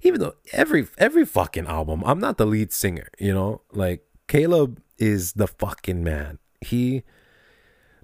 even 0.01 0.19
though 0.19 0.35
every 0.51 0.87
every 0.97 1.25
fucking 1.25 1.67
album, 1.67 2.03
I'm 2.05 2.19
not 2.19 2.37
the 2.37 2.45
lead 2.45 2.71
singer, 2.73 3.07
you 3.19 3.33
know? 3.33 3.61
Like 3.71 4.03
Caleb 4.27 4.81
is 4.97 5.33
the 5.33 5.47
fucking 5.47 6.03
man. 6.03 6.39
He 6.61 7.03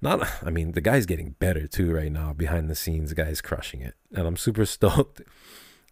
not 0.03 0.27
I 0.43 0.49
mean, 0.49 0.73
the 0.73 0.81
guy's 0.81 1.05
getting 1.05 1.31
better 1.39 1.67
too 1.67 1.91
right 1.91 2.11
now 2.11 2.33
behind 2.33 2.69
the 2.69 2.75
scenes. 2.75 3.09
The 3.09 3.15
guy's 3.15 3.41
crushing 3.41 3.81
it. 3.81 3.95
And 4.11 4.27
I'm 4.27 4.37
super 4.37 4.65
stoked. 4.77 5.21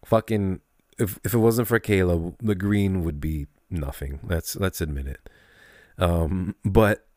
fucking 0.06 0.62
if 1.00 1.20
if 1.24 1.34
it 1.34 1.40
wasn't 1.40 1.68
for 1.68 1.80
Caleb, 1.80 2.36
the 2.40 2.56
green 2.56 3.04
would 3.04 3.20
be 3.20 3.48
nothing. 3.70 4.20
Let's 4.24 4.56
let's 4.56 4.82
admit 4.82 5.08
it. 5.08 5.30
Um 5.98 6.56
but 6.64 7.08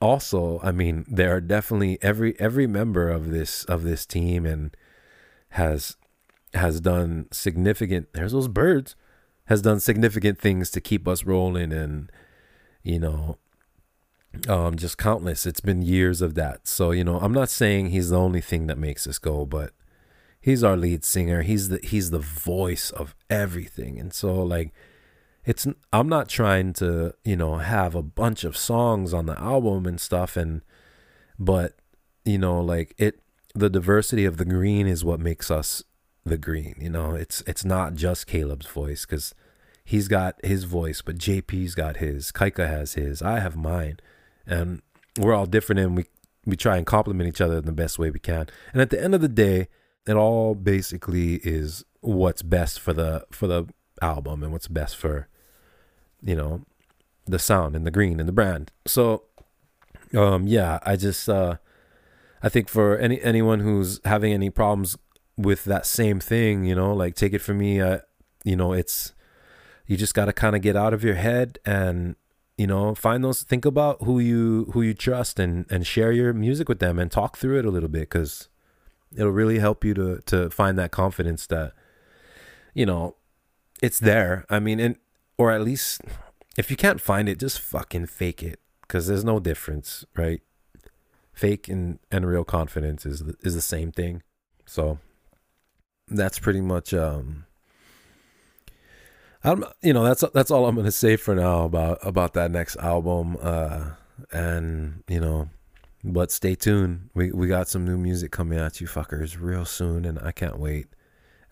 also, 0.00 0.60
I 0.62 0.70
mean, 0.70 1.04
there 1.08 1.34
are 1.34 1.40
definitely 1.40 1.98
every 2.02 2.38
every 2.40 2.66
member 2.66 3.08
of 3.10 3.30
this 3.30 3.64
of 3.64 3.82
this 3.82 4.06
team 4.06 4.46
and 4.46 4.76
has 5.50 5.96
has 6.54 6.80
done 6.80 7.26
significant 7.32 8.12
there's 8.12 8.32
those 8.32 8.48
birds 8.48 8.96
has 9.46 9.60
done 9.60 9.80
significant 9.80 10.38
things 10.38 10.70
to 10.70 10.80
keep 10.80 11.06
us 11.06 11.24
rolling 11.24 11.72
and 11.72 12.10
you 12.82 12.98
know 12.98 13.38
um 14.48 14.76
just 14.76 14.98
countless 14.98 15.46
it's 15.46 15.60
been 15.60 15.82
years 15.82 16.20
of 16.20 16.34
that 16.34 16.66
so 16.66 16.90
you 16.90 17.04
know 17.04 17.18
i'm 17.20 17.32
not 17.32 17.48
saying 17.48 17.90
he's 17.90 18.10
the 18.10 18.18
only 18.18 18.40
thing 18.40 18.66
that 18.66 18.78
makes 18.78 19.06
us 19.06 19.18
go 19.18 19.44
but 19.44 19.72
he's 20.40 20.62
our 20.62 20.76
lead 20.76 21.04
singer 21.04 21.42
he's 21.42 21.68
the 21.68 21.78
he's 21.82 22.10
the 22.10 22.18
voice 22.18 22.90
of 22.90 23.14
everything 23.30 23.98
and 23.98 24.12
so 24.12 24.34
like 24.34 24.72
it's 25.44 25.66
i'm 25.92 26.08
not 26.08 26.28
trying 26.28 26.72
to 26.72 27.14
you 27.24 27.36
know 27.36 27.56
have 27.56 27.94
a 27.94 28.02
bunch 28.02 28.44
of 28.44 28.56
songs 28.56 29.12
on 29.12 29.26
the 29.26 29.38
album 29.40 29.86
and 29.86 30.00
stuff 30.00 30.36
and 30.36 30.62
but 31.38 31.74
you 32.24 32.38
know 32.38 32.60
like 32.60 32.94
it 32.98 33.20
the 33.54 33.70
diversity 33.70 34.24
of 34.24 34.36
the 34.36 34.44
green 34.44 34.86
is 34.86 35.04
what 35.04 35.20
makes 35.20 35.50
us 35.50 35.84
the 36.24 36.38
green. 36.38 36.74
You 36.80 36.90
know, 36.90 37.14
it's 37.14 37.42
it's 37.46 37.64
not 37.64 37.94
just 37.94 38.26
Caleb's 38.26 38.66
voice 38.66 39.06
because 39.06 39.34
he's 39.84 40.08
got 40.08 40.36
his 40.44 40.64
voice, 40.64 41.02
but 41.02 41.18
JP's 41.18 41.74
got 41.74 41.98
his. 41.98 42.32
Kaika 42.32 42.66
has 42.66 42.94
his. 42.94 43.22
I 43.22 43.40
have 43.40 43.56
mine, 43.56 43.98
and 44.46 44.82
we're 45.18 45.34
all 45.34 45.46
different, 45.46 45.80
and 45.80 45.96
we 45.96 46.06
we 46.46 46.56
try 46.56 46.76
and 46.76 46.86
complement 46.86 47.28
each 47.28 47.40
other 47.40 47.58
in 47.58 47.64
the 47.64 47.72
best 47.72 47.98
way 47.98 48.10
we 48.10 48.18
can. 48.18 48.46
And 48.72 48.82
at 48.82 48.90
the 48.90 49.02
end 49.02 49.14
of 49.14 49.20
the 49.20 49.28
day, 49.28 49.68
it 50.06 50.14
all 50.14 50.54
basically 50.54 51.36
is 51.36 51.84
what's 52.00 52.42
best 52.42 52.80
for 52.80 52.92
the 52.92 53.24
for 53.30 53.46
the 53.46 53.66
album 54.02 54.42
and 54.42 54.52
what's 54.52 54.68
best 54.68 54.96
for 54.96 55.28
you 56.20 56.34
know 56.34 56.62
the 57.26 57.38
sound 57.38 57.74
and 57.74 57.86
the 57.86 57.90
green 57.90 58.20
and 58.20 58.28
the 58.28 58.32
brand. 58.32 58.70
So 58.86 59.24
um 60.14 60.46
yeah, 60.46 60.78
I 60.82 60.96
just 60.96 61.28
uh 61.28 61.56
I 62.42 62.50
think 62.50 62.68
for 62.68 62.98
any 62.98 63.20
anyone 63.22 63.60
who's 63.60 64.00
having 64.04 64.32
any 64.32 64.50
problems 64.50 64.98
with 65.36 65.64
that 65.64 65.86
same 65.86 66.20
thing, 66.20 66.64
you 66.64 66.74
know, 66.74 66.92
like 66.94 67.14
take 67.14 67.32
it 67.32 67.40
from 67.40 67.58
me, 67.58 67.80
uh, 67.80 68.00
you 68.44 68.56
know, 68.56 68.72
it's 68.72 69.14
you 69.86 69.96
just 69.96 70.14
got 70.14 70.26
to 70.26 70.32
kind 70.32 70.54
of 70.54 70.62
get 70.62 70.76
out 70.76 70.94
of 70.94 71.02
your 71.02 71.14
head 71.14 71.58
and 71.64 72.16
you 72.56 72.66
know 72.66 72.94
find 72.94 73.24
those 73.24 73.42
think 73.42 73.64
about 73.64 74.02
who 74.02 74.18
you 74.18 74.70
who 74.72 74.82
you 74.82 74.94
trust 74.94 75.38
and 75.38 75.66
and 75.70 75.86
share 75.86 76.12
your 76.12 76.32
music 76.32 76.68
with 76.68 76.78
them 76.78 76.98
and 76.98 77.10
talk 77.10 77.36
through 77.36 77.58
it 77.58 77.64
a 77.64 77.70
little 77.70 77.88
bit 77.88 78.08
cuz 78.10 78.48
it'll 79.16 79.32
really 79.32 79.58
help 79.58 79.84
you 79.84 79.94
to 79.94 80.20
to 80.26 80.50
find 80.50 80.78
that 80.78 80.90
confidence 80.90 81.46
that 81.46 81.72
you 82.74 82.86
know 82.86 83.16
it's 83.82 83.98
there. 83.98 84.44
I 84.48 84.60
mean, 84.60 84.80
and 84.80 84.96
or 85.36 85.50
at 85.50 85.62
least 85.62 86.00
if 86.56 86.70
you 86.70 86.76
can't 86.76 87.00
find 87.00 87.28
it, 87.28 87.38
just 87.38 87.60
fucking 87.60 88.06
fake 88.06 88.42
it 88.42 88.60
cuz 88.88 89.06
there's 89.06 89.24
no 89.24 89.40
difference, 89.40 90.04
right? 90.16 90.42
Fake 91.32 91.68
and 91.68 91.98
and 92.10 92.26
real 92.26 92.44
confidence 92.44 93.04
is 93.04 93.22
is 93.42 93.54
the 93.54 93.60
same 93.60 93.92
thing. 93.92 94.22
So 94.66 94.98
that's 96.08 96.38
pretty 96.38 96.60
much 96.60 96.94
um 96.94 97.46
I'm 99.44 99.64
you 99.82 99.92
know 99.92 100.04
that's 100.04 100.24
that's 100.32 100.50
all 100.50 100.66
I'm 100.66 100.74
gonna 100.74 100.90
say 100.90 101.16
for 101.16 101.34
now 101.34 101.64
about 101.64 101.98
about 102.02 102.32
that 102.34 102.50
next 102.50 102.76
album 102.76 103.36
uh 103.42 103.90
and 104.32 105.02
you 105.08 105.20
know 105.20 105.50
but 106.02 106.30
stay 106.30 106.54
tuned. 106.54 107.10
We 107.14 107.30
we 107.30 107.46
got 107.46 107.68
some 107.68 107.84
new 107.84 107.98
music 107.98 108.32
coming 108.32 108.58
at 108.58 108.80
you 108.80 108.86
fuckers 108.86 109.36
real 109.40 109.64
soon 109.64 110.04
and 110.04 110.18
I 110.18 110.32
can't 110.32 110.58
wait. 110.58 110.86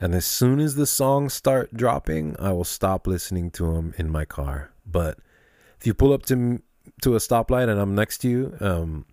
And 0.01 0.15
as 0.15 0.25
soon 0.25 0.59
as 0.59 0.75
the 0.75 0.87
songs 0.87 1.35
start 1.35 1.75
dropping 1.75 2.37
I 2.41 2.53
will 2.53 2.65
stop 2.65 3.07
listening 3.07 3.51
to 3.53 3.73
them 3.75 3.95
in 3.99 4.11
my 4.11 4.25
car. 4.25 4.73
But 4.87 5.19
if 5.79 5.87
you 5.87 5.93
pull 5.93 6.15
up 6.15 6.25
to 6.27 6.63
to 7.03 7.15
a 7.15 7.19
stoplight 7.19 7.69
and 7.69 7.79
I'm 7.79 7.95
next 7.95 8.19
to 8.19 8.29
you 8.29 8.57
um 8.61 9.05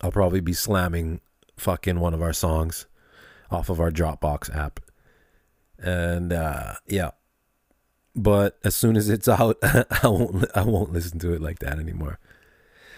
I'll 0.00 0.12
probably 0.12 0.40
be 0.40 0.52
slamming 0.52 1.20
fucking 1.56 2.00
one 2.00 2.14
of 2.14 2.22
our 2.22 2.32
songs 2.32 2.86
off 3.50 3.68
of 3.68 3.80
our 3.80 3.90
Dropbox 3.90 4.54
app. 4.54 4.80
And 5.78 6.32
uh, 6.32 6.74
yeah, 6.86 7.10
but 8.14 8.58
as 8.64 8.74
soon 8.74 8.96
as 8.96 9.08
it's 9.08 9.28
out, 9.40 9.58
I 9.62 10.08
won't 10.08 10.44
I 10.54 10.62
won't 10.62 10.92
listen 10.92 11.18
to 11.20 11.32
it 11.32 11.42
like 11.42 11.58
that 11.60 11.78
anymore. 11.78 12.18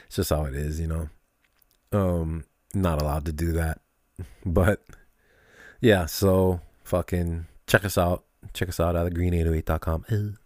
it's 0.06 0.16
just 0.16 0.30
how 0.30 0.44
it 0.44 0.54
is, 0.54 0.80
you 0.80 0.86
know. 0.86 1.08
Um, 1.92 2.44
not 2.74 3.00
allowed 3.00 3.24
to 3.26 3.32
do 3.32 3.52
that, 3.52 3.80
but 4.44 4.82
yeah. 5.80 6.06
So 6.06 6.60
fucking 6.84 7.46
check 7.66 7.84
us 7.84 7.96
out. 7.96 8.24
Check 8.52 8.68
us 8.68 8.80
out 8.80 8.96
at 8.96 9.12
green808.com. 9.12 10.38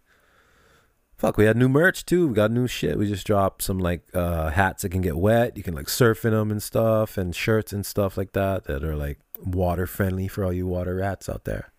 Fuck, 1.17 1.37
we 1.37 1.45
had 1.45 1.55
new 1.55 1.69
merch 1.69 2.03
too. 2.03 2.29
We 2.29 2.33
got 2.33 2.49
new 2.49 2.65
shit. 2.65 2.97
We 2.97 3.07
just 3.07 3.27
dropped 3.27 3.61
some 3.61 3.77
like 3.77 4.01
uh, 4.15 4.49
hats 4.49 4.81
that 4.81 4.89
can 4.89 5.01
get 5.01 5.17
wet. 5.17 5.55
You 5.55 5.61
can 5.61 5.75
like 5.75 5.87
surf 5.87 6.25
in 6.25 6.31
them 6.31 6.49
and 6.49 6.63
stuff, 6.63 7.15
and 7.15 7.35
shirts 7.35 7.71
and 7.71 7.85
stuff 7.85 8.17
like 8.17 8.33
that 8.33 8.63
that 8.63 8.83
are 8.83 8.95
like 8.95 9.19
water 9.39 9.85
friendly 9.85 10.27
for 10.27 10.43
all 10.43 10.51
you 10.51 10.65
water 10.65 10.95
rats 10.95 11.29
out 11.29 11.43
there. 11.43 11.71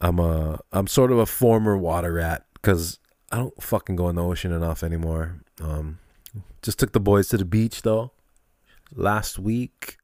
I'm 0.00 0.18
a 0.18 0.60
I'm 0.72 0.86
sort 0.86 1.12
of 1.12 1.18
a 1.18 1.26
former 1.26 1.76
water 1.76 2.14
rat 2.14 2.44
because 2.54 2.98
I 3.30 3.36
don't 3.36 3.62
fucking 3.62 3.96
go 3.96 4.08
in 4.08 4.16
the 4.16 4.24
ocean 4.24 4.52
enough 4.52 4.82
anymore. 4.82 5.40
Um, 5.60 5.98
just 6.62 6.78
took 6.78 6.92
the 6.92 7.00
boys 7.00 7.28
to 7.28 7.36
the 7.36 7.44
beach 7.44 7.82
though 7.82 8.12
last 8.94 9.38
week. 9.38 9.98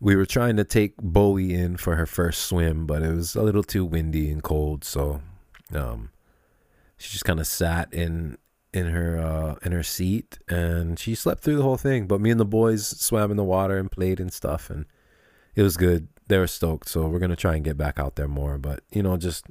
We 0.00 0.14
were 0.14 0.26
trying 0.26 0.56
to 0.56 0.64
take 0.64 0.96
Bowie 0.98 1.54
in 1.54 1.76
for 1.76 1.96
her 1.96 2.06
first 2.06 2.42
swim, 2.42 2.86
but 2.86 3.02
it 3.02 3.12
was 3.12 3.34
a 3.34 3.42
little 3.42 3.64
too 3.64 3.84
windy 3.84 4.30
and 4.30 4.42
cold, 4.42 4.84
so 4.84 5.22
um, 5.74 6.10
she 6.96 7.10
just 7.10 7.24
kind 7.24 7.40
of 7.40 7.46
sat 7.46 7.92
in 7.92 8.38
in 8.72 8.86
her 8.86 9.18
uh, 9.18 9.56
in 9.64 9.72
her 9.72 9.82
seat 9.82 10.38
and 10.48 10.98
she 10.98 11.14
slept 11.14 11.42
through 11.42 11.56
the 11.56 11.62
whole 11.62 11.76
thing. 11.76 12.06
But 12.06 12.20
me 12.20 12.30
and 12.30 12.38
the 12.38 12.44
boys 12.44 12.86
swam 12.86 13.30
in 13.30 13.36
the 13.36 13.44
water 13.44 13.78
and 13.78 13.90
played 13.90 14.20
and 14.20 14.32
stuff, 14.32 14.70
and 14.70 14.86
it 15.56 15.62
was 15.62 15.76
good. 15.76 16.08
They 16.28 16.38
were 16.38 16.46
stoked, 16.46 16.88
so 16.88 17.08
we're 17.08 17.18
gonna 17.18 17.36
try 17.36 17.56
and 17.56 17.64
get 17.64 17.76
back 17.76 17.98
out 17.98 18.16
there 18.16 18.28
more. 18.28 18.58
But 18.58 18.80
you 18.90 19.02
know, 19.02 19.16
just 19.16 19.46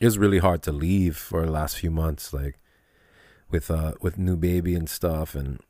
it's 0.00 0.16
really 0.16 0.38
hard 0.38 0.62
to 0.64 0.72
leave 0.72 1.16
for 1.16 1.44
the 1.44 1.50
last 1.50 1.78
few 1.78 1.90
months, 1.90 2.32
like 2.32 2.58
with 3.50 3.70
uh 3.70 3.94
with 4.00 4.18
new 4.18 4.36
baby 4.36 4.74
and 4.74 4.88
stuff, 4.88 5.34
and 5.34 5.60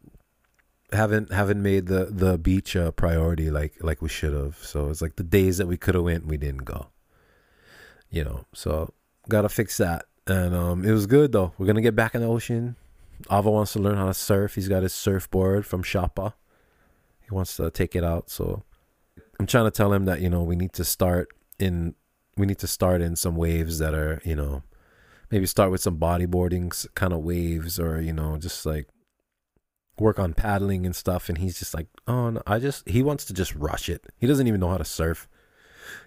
haven't 0.93 1.33
haven't 1.33 1.63
made 1.63 1.87
the 1.87 2.07
the 2.07 2.39
beach 2.39 2.75
a 2.75 2.93
priority 2.93 3.51
like 3.51 3.75
like 3.81 4.01
we 4.01 4.09
should 4.09 4.33
have. 4.33 4.57
So 4.57 4.89
it's 4.89 5.03
like 5.03 5.17
the 5.17 5.23
days 5.23 5.59
that 5.59 5.67
we 5.67 5.77
could 5.77 5.95
have 5.95 6.05
went, 6.05 6.27
we 6.27 6.37
didn't 6.37 6.65
go. 6.65 6.89
You 8.11 8.25
know, 8.25 8.45
so 8.55 8.95
gotta 9.29 9.49
fix 9.49 9.77
that. 9.77 10.07
And 10.27 10.55
um, 10.55 10.85
it 10.85 10.93
was 10.93 11.07
good 11.07 11.33
though. 11.33 11.53
We're 11.59 11.67
gonna 11.67 11.83
get 11.83 11.97
back 11.97 12.15
in 12.15 12.23
the 12.23 12.29
ocean. 12.29 12.77
Ava 13.31 13.51
wants 13.51 13.73
to 13.73 13.81
learn 13.81 13.97
how 13.97 14.07
to 14.07 14.15
surf. 14.15 14.55
He's 14.55 14.69
got 14.69 14.83
his 14.83 14.95
surfboard 14.95 15.67
from 15.67 15.83
Shapa. 15.83 16.35
He 17.21 17.35
wants 17.35 17.57
to 17.57 17.71
take 17.71 17.97
it 17.97 18.05
out. 18.05 18.31
So 18.31 18.63
I'm 19.39 19.47
trying 19.47 19.65
to 19.67 19.71
tell 19.71 19.93
him 19.93 20.05
that 20.07 20.21
you 20.21 20.29
know 20.29 20.43
we 20.43 20.57
need 20.57 20.73
to 20.75 20.85
start 20.85 21.29
in 21.59 21.95
we 22.37 22.47
need 22.47 22.59
to 22.59 22.67
start 22.67 23.01
in 23.01 23.17
some 23.17 23.37
waves 23.37 23.79
that 23.79 23.95
are 23.95 24.21
you 24.25 24.37
know 24.37 24.63
maybe 25.31 25.47
start 25.47 25.71
with 25.71 25.81
some 25.81 25.99
bodyboarding 25.99 26.95
kind 26.95 27.13
of 27.13 27.21
waves 27.21 27.79
or 27.79 28.01
you 28.01 28.13
know 28.13 28.37
just 28.37 28.65
like 28.65 28.89
work 29.99 30.19
on 30.19 30.33
paddling 30.33 30.87
and 30.87 30.95
stuff 30.95 31.29
and 31.29 31.39
he's 31.39 31.59
just 31.59 31.75
like 31.75 31.89
oh 32.07 32.31
no, 32.31 32.43
i 32.47 32.61
just 32.61 32.89
he 32.89 33.03
wants 33.03 33.25
to 33.25 33.35
just 33.35 33.53
rush 33.57 33.89
it 33.89 34.07
he 34.17 34.29
doesn't 34.29 34.47
even 34.47 34.61
know 34.61 34.69
how 34.69 34.79
to 34.79 34.85
surf 34.85 35.27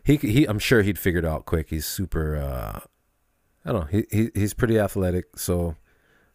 he 0.06 0.16
he 0.16 0.46
i'm 0.46 0.60
sure 0.60 0.82
he'd 0.82 0.98
figure 0.98 1.20
it 1.20 1.26
out 1.26 1.46
quick 1.46 1.70
he's 1.70 1.86
super 1.86 2.38
uh 2.38 2.80
I 3.66 3.72
don't 3.72 3.82
know. 3.82 3.88
He, 3.88 4.06
he 4.10 4.32
he's 4.34 4.54
pretty 4.54 4.80
athletic, 4.80 5.38
so 5.38 5.76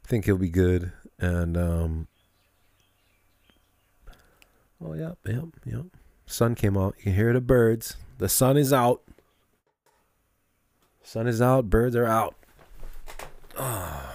I 0.04 0.08
think 0.08 0.24
he'll 0.24 0.38
be 0.38 0.48
good. 0.48 0.92
And 1.18 1.56
um, 1.56 2.08
oh 4.84 4.94
yeah, 4.94 5.12
yep, 5.26 5.44
yep. 5.64 5.86
Sun 6.26 6.54
came 6.56 6.76
out. 6.76 6.94
You 6.98 7.04
can 7.04 7.14
hear 7.14 7.32
the 7.32 7.40
birds. 7.40 7.96
The 8.18 8.28
sun 8.28 8.56
is 8.56 8.72
out. 8.72 9.02
Sun 11.02 11.28
is 11.28 11.40
out. 11.40 11.70
Birds 11.70 11.94
are 11.94 12.06
out. 12.06 12.34
Oh. 13.56 14.12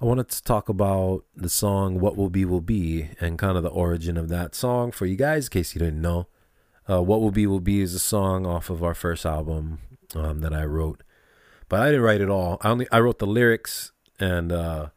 I 0.00 0.04
wanted 0.04 0.28
to 0.28 0.42
talk 0.42 0.68
about 0.68 1.24
the 1.34 1.48
song 1.48 1.98
"What 2.00 2.16
Will 2.16 2.30
Be 2.30 2.44
Will 2.44 2.60
Be" 2.60 3.10
and 3.20 3.38
kind 3.38 3.56
of 3.56 3.64
the 3.64 3.68
origin 3.68 4.16
of 4.16 4.28
that 4.28 4.54
song 4.54 4.92
for 4.92 5.06
you 5.06 5.16
guys, 5.16 5.46
in 5.46 5.50
case 5.50 5.74
you 5.74 5.80
didn't 5.80 6.00
know. 6.00 6.28
Uh, 6.88 7.02
"What 7.02 7.20
Will 7.20 7.32
Be 7.32 7.46
Will 7.46 7.60
Be" 7.60 7.80
is 7.82 7.94
a 7.94 7.98
song 7.98 8.46
off 8.46 8.70
of 8.70 8.82
our 8.82 8.94
first 8.94 9.26
album, 9.26 9.80
um, 10.14 10.40
that 10.40 10.54
I 10.54 10.64
wrote, 10.64 11.02
but 11.68 11.80
I 11.80 11.86
didn't 11.86 12.02
write 12.02 12.20
it 12.20 12.30
all. 12.30 12.58
I 12.62 12.70
only 12.70 12.86
I 12.92 13.00
wrote 13.00 13.18
the 13.18 13.26
lyrics 13.26 13.90
and 14.20 14.52
uh, 14.52 14.88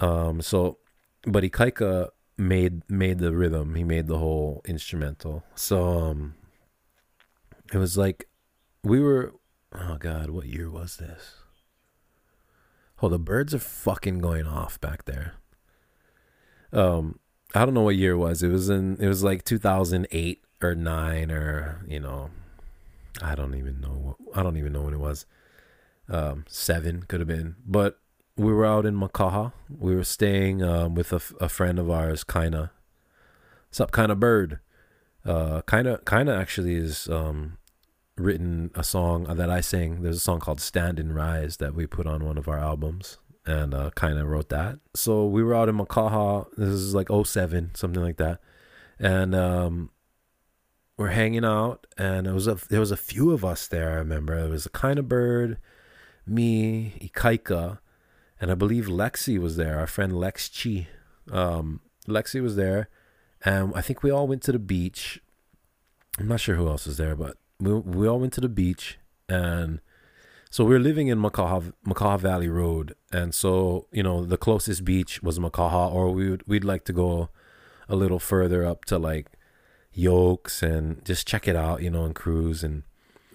um 0.00 0.42
so, 0.42 0.78
but 1.24 1.44
Ikaika 1.44 2.08
made 2.40 2.88
made 2.90 3.18
the 3.18 3.32
rhythm. 3.32 3.74
He 3.74 3.84
made 3.84 4.06
the 4.06 4.18
whole 4.18 4.62
instrumental. 4.64 5.44
So 5.54 5.98
um, 5.98 6.34
it 7.72 7.78
was 7.78 7.96
like 7.96 8.28
we 8.82 9.00
were. 9.00 9.34
Oh 9.72 9.96
God, 9.98 10.30
what 10.30 10.46
year 10.46 10.68
was 10.68 10.96
this? 10.96 11.34
Oh, 13.00 13.08
the 13.08 13.18
birds 13.18 13.54
are 13.54 13.60
fucking 13.60 14.18
going 14.18 14.46
off 14.46 14.80
back 14.80 15.04
there. 15.04 15.34
Um, 16.72 17.20
I 17.54 17.64
don't 17.64 17.74
know 17.74 17.82
what 17.82 17.96
year 17.96 18.12
it 18.12 18.18
was. 18.18 18.42
It 18.42 18.48
was 18.48 18.68
in. 18.68 18.96
It 19.00 19.06
was 19.06 19.22
like 19.22 19.44
2008 19.44 20.44
or 20.62 20.74
nine 20.74 21.30
or 21.30 21.84
you 21.86 22.00
know 22.00 22.30
I 23.22 23.34
don't 23.34 23.54
even 23.54 23.80
know. 23.80 23.88
What, 24.16 24.16
I 24.34 24.42
don't 24.42 24.56
even 24.56 24.72
know 24.72 24.82
when 24.82 24.94
it 24.94 25.00
was. 25.00 25.26
Um, 26.08 26.44
seven 26.48 27.04
could 27.04 27.20
have 27.20 27.28
been, 27.28 27.56
but 27.64 28.00
we 28.40 28.54
were 28.54 28.64
out 28.64 28.86
in 28.86 28.96
Makaha. 28.96 29.52
We 29.68 29.94
were 29.94 30.04
staying 30.04 30.62
um, 30.62 30.94
with 30.94 31.12
a, 31.12 31.20
a 31.40 31.48
friend 31.48 31.78
of 31.78 31.90
ours, 31.90 32.24
Kinda. 32.24 32.70
What's 33.68 33.80
up, 33.80 33.92
Kinda 33.92 34.14
Bird? 34.14 34.60
Uh, 35.26 35.60
Kinda, 35.62 36.00
Kinda 36.06 36.34
actually 36.34 36.74
is 36.74 37.06
um, 37.08 37.58
written 38.16 38.70
a 38.74 38.82
song 38.82 39.24
that 39.24 39.50
I 39.50 39.60
sing. 39.60 40.02
There's 40.02 40.16
a 40.16 40.20
song 40.20 40.40
called 40.40 40.60
"Stand 40.60 40.98
and 40.98 41.14
Rise" 41.14 41.58
that 41.58 41.74
we 41.74 41.86
put 41.86 42.06
on 42.06 42.24
one 42.24 42.38
of 42.38 42.48
our 42.48 42.58
albums, 42.58 43.18
and 43.44 43.74
uh, 43.74 43.90
Kinda 43.94 44.24
wrote 44.24 44.48
that. 44.48 44.78
So 44.94 45.26
we 45.26 45.42
were 45.42 45.54
out 45.54 45.68
in 45.68 45.76
Makaha. 45.76 46.46
This 46.56 46.70
is 46.70 46.94
like 46.94 47.08
07, 47.10 47.72
something 47.74 48.02
like 48.02 48.16
that, 48.16 48.40
and 48.98 49.34
um, 49.34 49.90
we're 50.96 51.08
hanging 51.08 51.44
out, 51.44 51.86
and 51.98 52.26
it 52.26 52.32
was 52.32 52.46
a 52.46 52.54
there 52.70 52.80
was 52.80 52.90
a 52.90 52.96
few 52.96 53.32
of 53.32 53.44
us 53.44 53.68
there. 53.68 53.90
I 53.90 53.96
remember 53.96 54.38
it 54.38 54.48
was 54.48 54.66
a 54.66 54.98
of 54.98 55.08
bird, 55.10 55.58
me, 56.26 56.94
Ikaika, 57.02 57.80
and 58.40 58.50
I 58.50 58.54
believe 58.54 58.86
Lexi 58.86 59.38
was 59.38 59.56
there. 59.56 59.78
Our 59.78 59.86
friend 59.86 60.18
Lex 60.18 60.48
Chi, 60.48 60.88
um, 61.30 61.80
Lexi 62.08 62.42
was 62.42 62.56
there, 62.56 62.88
and 63.44 63.72
I 63.74 63.80
think 63.80 64.02
we 64.02 64.10
all 64.10 64.26
went 64.26 64.42
to 64.44 64.52
the 64.52 64.58
beach. 64.58 65.20
I'm 66.18 66.28
not 66.28 66.40
sure 66.40 66.56
who 66.56 66.68
else 66.68 66.86
was 66.86 66.96
there, 66.96 67.14
but 67.14 67.36
we 67.58 67.72
we 67.74 68.08
all 68.08 68.18
went 68.18 68.32
to 68.34 68.40
the 68.40 68.48
beach, 68.48 68.98
and 69.28 69.80
so 70.50 70.64
we 70.64 70.74
were 70.74 70.80
living 70.80 71.08
in 71.08 71.18
Makaha, 71.18 71.72
Makaha 71.86 72.18
Valley 72.18 72.48
Road, 72.48 72.94
and 73.12 73.34
so 73.34 73.86
you 73.92 74.02
know 74.02 74.24
the 74.24 74.38
closest 74.38 74.84
beach 74.84 75.22
was 75.22 75.38
Makaha, 75.38 75.92
or 75.92 76.10
we 76.10 76.30
would 76.30 76.46
we'd 76.48 76.64
like 76.64 76.84
to 76.86 76.92
go 76.92 77.28
a 77.88 77.96
little 77.96 78.18
further 78.18 78.64
up 78.64 78.84
to 78.86 78.98
like 78.98 79.26
yokes 79.92 80.62
and 80.62 81.04
just 81.04 81.26
check 81.26 81.48
it 81.48 81.56
out, 81.56 81.82
you 81.82 81.90
know, 81.90 82.04
and 82.04 82.14
cruise. 82.14 82.62
And 82.62 82.84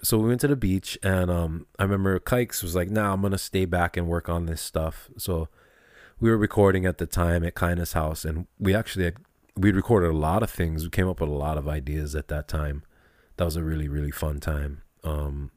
so 0.06 0.18
we 0.18 0.28
went 0.28 0.40
to 0.42 0.48
the 0.48 0.54
beach, 0.54 0.96
and 1.02 1.32
um, 1.32 1.66
I 1.80 1.82
remember 1.82 2.16
Kikes 2.20 2.62
was 2.62 2.76
like, 2.76 2.90
"Nah, 2.90 3.12
I'm 3.12 3.22
gonna 3.22 3.38
stay 3.38 3.64
back 3.64 3.96
and 3.96 4.06
work 4.06 4.28
on 4.28 4.46
this 4.46 4.60
stuff." 4.60 5.10
So 5.18 5.48
we 6.20 6.30
were 6.30 6.36
recording 6.36 6.86
at 6.86 6.98
the 6.98 7.06
time 7.06 7.42
at 7.42 7.56
Kinda's 7.56 7.92
House, 7.94 8.24
and 8.24 8.46
we 8.60 8.72
actually 8.72 9.12
we 9.56 9.72
recorded 9.72 10.10
a 10.10 10.16
lot 10.16 10.44
of 10.44 10.50
things. 10.50 10.84
We 10.84 10.90
came 10.90 11.08
up 11.08 11.20
with 11.20 11.28
a 11.28 11.32
lot 11.32 11.58
of 11.58 11.66
ideas 11.66 12.14
at 12.14 12.28
that 12.28 12.46
time. 12.46 12.84
That 13.36 13.46
was 13.46 13.56
a 13.56 13.64
really 13.64 13.88
really 13.88 14.12
fun 14.12 14.38
time. 14.38 14.82
Um, 15.02 15.50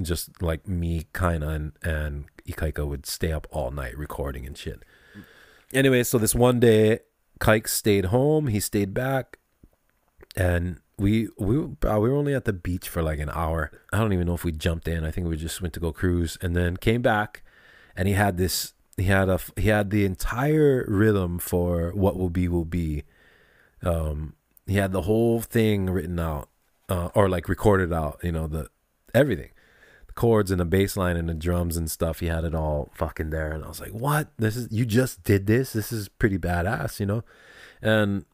just 0.00 0.40
like 0.40 0.66
me, 0.66 1.06
Kinda 1.12 1.46
and 1.46 1.72
and 1.82 2.24
Ikaika 2.48 2.88
would 2.88 3.04
stay 3.04 3.32
up 3.32 3.46
all 3.50 3.70
night 3.70 3.98
recording 3.98 4.46
and 4.46 4.56
shit. 4.56 4.82
Anyway, 5.74 6.04
so 6.04 6.16
this 6.16 6.34
one 6.34 6.58
day, 6.58 7.00
Kike 7.38 7.68
stayed 7.68 8.06
home. 8.06 8.46
He 8.46 8.60
stayed 8.60 8.94
back 8.94 9.38
and 10.34 10.80
we 10.98 11.28
we 11.38 11.58
uh, 11.58 11.98
we 11.98 12.08
were 12.08 12.16
only 12.16 12.34
at 12.34 12.44
the 12.44 12.52
beach 12.52 12.88
for 12.88 13.02
like 13.02 13.18
an 13.18 13.30
hour. 13.30 13.70
I 13.92 13.98
don't 13.98 14.12
even 14.12 14.26
know 14.26 14.34
if 14.34 14.44
we 14.44 14.52
jumped 14.52 14.88
in. 14.88 15.04
I 15.04 15.10
think 15.10 15.26
we 15.26 15.36
just 15.36 15.60
went 15.60 15.74
to 15.74 15.80
go 15.80 15.92
cruise 15.92 16.38
and 16.40 16.54
then 16.54 16.76
came 16.76 17.02
back, 17.02 17.42
and 17.96 18.06
he 18.06 18.14
had 18.14 18.36
this. 18.36 18.74
He 18.96 19.04
had 19.04 19.28
a 19.28 19.40
he 19.56 19.68
had 19.68 19.90
the 19.90 20.04
entire 20.04 20.84
rhythm 20.86 21.38
for 21.38 21.90
what 21.94 22.16
will 22.16 22.30
be 22.30 22.48
will 22.48 22.64
be. 22.64 23.02
Um, 23.82 24.34
he 24.66 24.76
had 24.76 24.92
the 24.92 25.02
whole 25.02 25.40
thing 25.40 25.90
written 25.90 26.18
out, 26.18 26.48
uh, 26.88 27.10
or 27.14 27.28
like 27.28 27.48
recorded 27.48 27.92
out. 27.92 28.20
You 28.22 28.32
know 28.32 28.46
the 28.46 28.68
everything, 29.12 29.50
the 30.06 30.12
chords 30.12 30.52
and 30.52 30.60
the 30.60 30.64
bass 30.64 30.96
line 30.96 31.16
and 31.16 31.28
the 31.28 31.34
drums 31.34 31.76
and 31.76 31.90
stuff. 31.90 32.20
He 32.20 32.26
had 32.26 32.44
it 32.44 32.54
all 32.54 32.92
fucking 32.94 33.30
there, 33.30 33.50
and 33.50 33.64
I 33.64 33.68
was 33.68 33.80
like, 33.80 33.90
"What? 33.92 34.28
This 34.38 34.56
is 34.56 34.68
you 34.70 34.86
just 34.86 35.24
did 35.24 35.46
this? 35.46 35.72
This 35.72 35.90
is 35.90 36.08
pretty 36.08 36.38
badass," 36.38 37.00
you 37.00 37.06
know. 37.06 37.24
And 37.82 38.24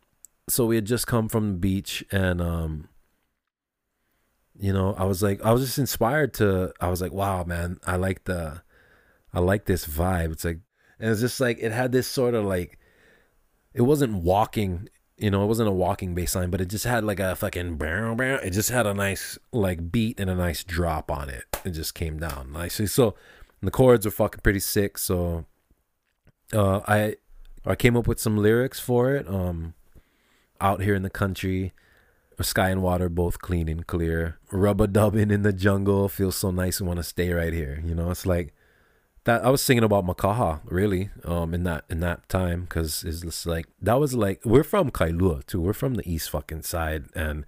so 0.50 0.66
we 0.66 0.76
had 0.76 0.84
just 0.84 1.06
come 1.06 1.28
from 1.28 1.52
the 1.52 1.58
beach 1.58 2.04
and 2.10 2.40
um 2.40 2.88
you 4.58 4.72
know 4.72 4.94
i 4.98 5.04
was 5.04 5.22
like 5.22 5.42
i 5.44 5.52
was 5.52 5.64
just 5.64 5.78
inspired 5.78 6.34
to 6.34 6.72
i 6.80 6.88
was 6.88 7.00
like 7.00 7.12
wow 7.12 7.44
man 7.44 7.78
i 7.86 7.96
like 7.96 8.24
the 8.24 8.62
i 9.32 9.40
like 9.40 9.64
this 9.66 9.86
vibe. 9.86 10.32
It's 10.32 10.44
like 10.44 10.58
and 10.98 11.10
it's 11.10 11.20
just 11.20 11.40
like 11.40 11.58
it 11.60 11.72
had 11.72 11.92
this 11.92 12.06
sort 12.06 12.34
of 12.34 12.44
like 12.44 12.78
it 13.72 13.82
wasn't 13.82 14.22
walking 14.22 14.88
you 15.16 15.30
know 15.30 15.44
it 15.44 15.46
wasn't 15.46 15.68
a 15.68 15.72
walking 15.72 16.14
bass 16.14 16.34
line 16.34 16.50
but 16.50 16.60
it 16.60 16.68
just 16.68 16.84
had 16.84 17.04
like 17.04 17.20
a 17.20 17.36
fucking 17.36 17.78
it 17.80 18.50
just 18.50 18.70
had 18.70 18.86
a 18.86 18.94
nice 18.94 19.38
like 19.52 19.92
beat 19.92 20.18
and 20.18 20.30
a 20.30 20.34
nice 20.34 20.64
drop 20.64 21.10
on 21.10 21.28
it. 21.28 21.44
It 21.64 21.70
just 21.70 21.94
came 21.94 22.18
down 22.18 22.52
nicely. 22.52 22.86
So 22.86 23.14
the 23.62 23.70
chords 23.70 24.06
were 24.06 24.12
fucking 24.12 24.40
pretty 24.42 24.60
sick. 24.60 24.98
So 24.98 25.44
uh 26.52 26.80
i 26.88 27.16
I 27.66 27.74
came 27.74 27.96
up 27.96 28.06
with 28.06 28.18
some 28.18 28.38
lyrics 28.38 28.80
for 28.80 29.14
it. 29.14 29.28
Um, 29.28 29.74
out 30.60 30.82
here 30.82 30.94
in 30.94 31.02
the 31.02 31.10
country, 31.10 31.72
sky 32.44 32.70
and 32.70 32.82
water 32.82 33.08
both 33.08 33.38
clean 33.40 33.68
and 33.68 33.86
clear. 33.86 34.38
Rubber 34.50 34.86
dubbing 34.86 35.30
in 35.30 35.42
the 35.42 35.52
jungle 35.52 36.08
feels 36.08 36.36
so 36.36 36.50
nice 36.50 36.80
and 36.80 36.86
want 36.86 36.98
to 36.98 37.04
stay 37.04 37.32
right 37.32 37.52
here. 37.52 37.82
You 37.84 37.94
know, 37.94 38.10
it's 38.10 38.26
like 38.26 38.54
that. 39.24 39.44
I 39.44 39.50
was 39.50 39.62
singing 39.62 39.84
about 39.84 40.06
Makaha 40.06 40.60
really, 40.64 41.10
um, 41.24 41.54
in 41.54 41.64
that 41.64 41.84
in 41.88 42.00
that 42.00 42.28
time 42.28 42.62
because 42.62 43.04
it's 43.04 43.20
just 43.20 43.46
like 43.46 43.66
that 43.80 44.00
was 44.00 44.14
like 44.14 44.40
we're 44.44 44.64
from 44.64 44.90
Kailua 44.90 45.44
too. 45.46 45.60
We're 45.60 45.72
from 45.72 45.94
the 45.94 46.10
east 46.10 46.30
fucking 46.30 46.62
side, 46.62 47.06
and 47.14 47.44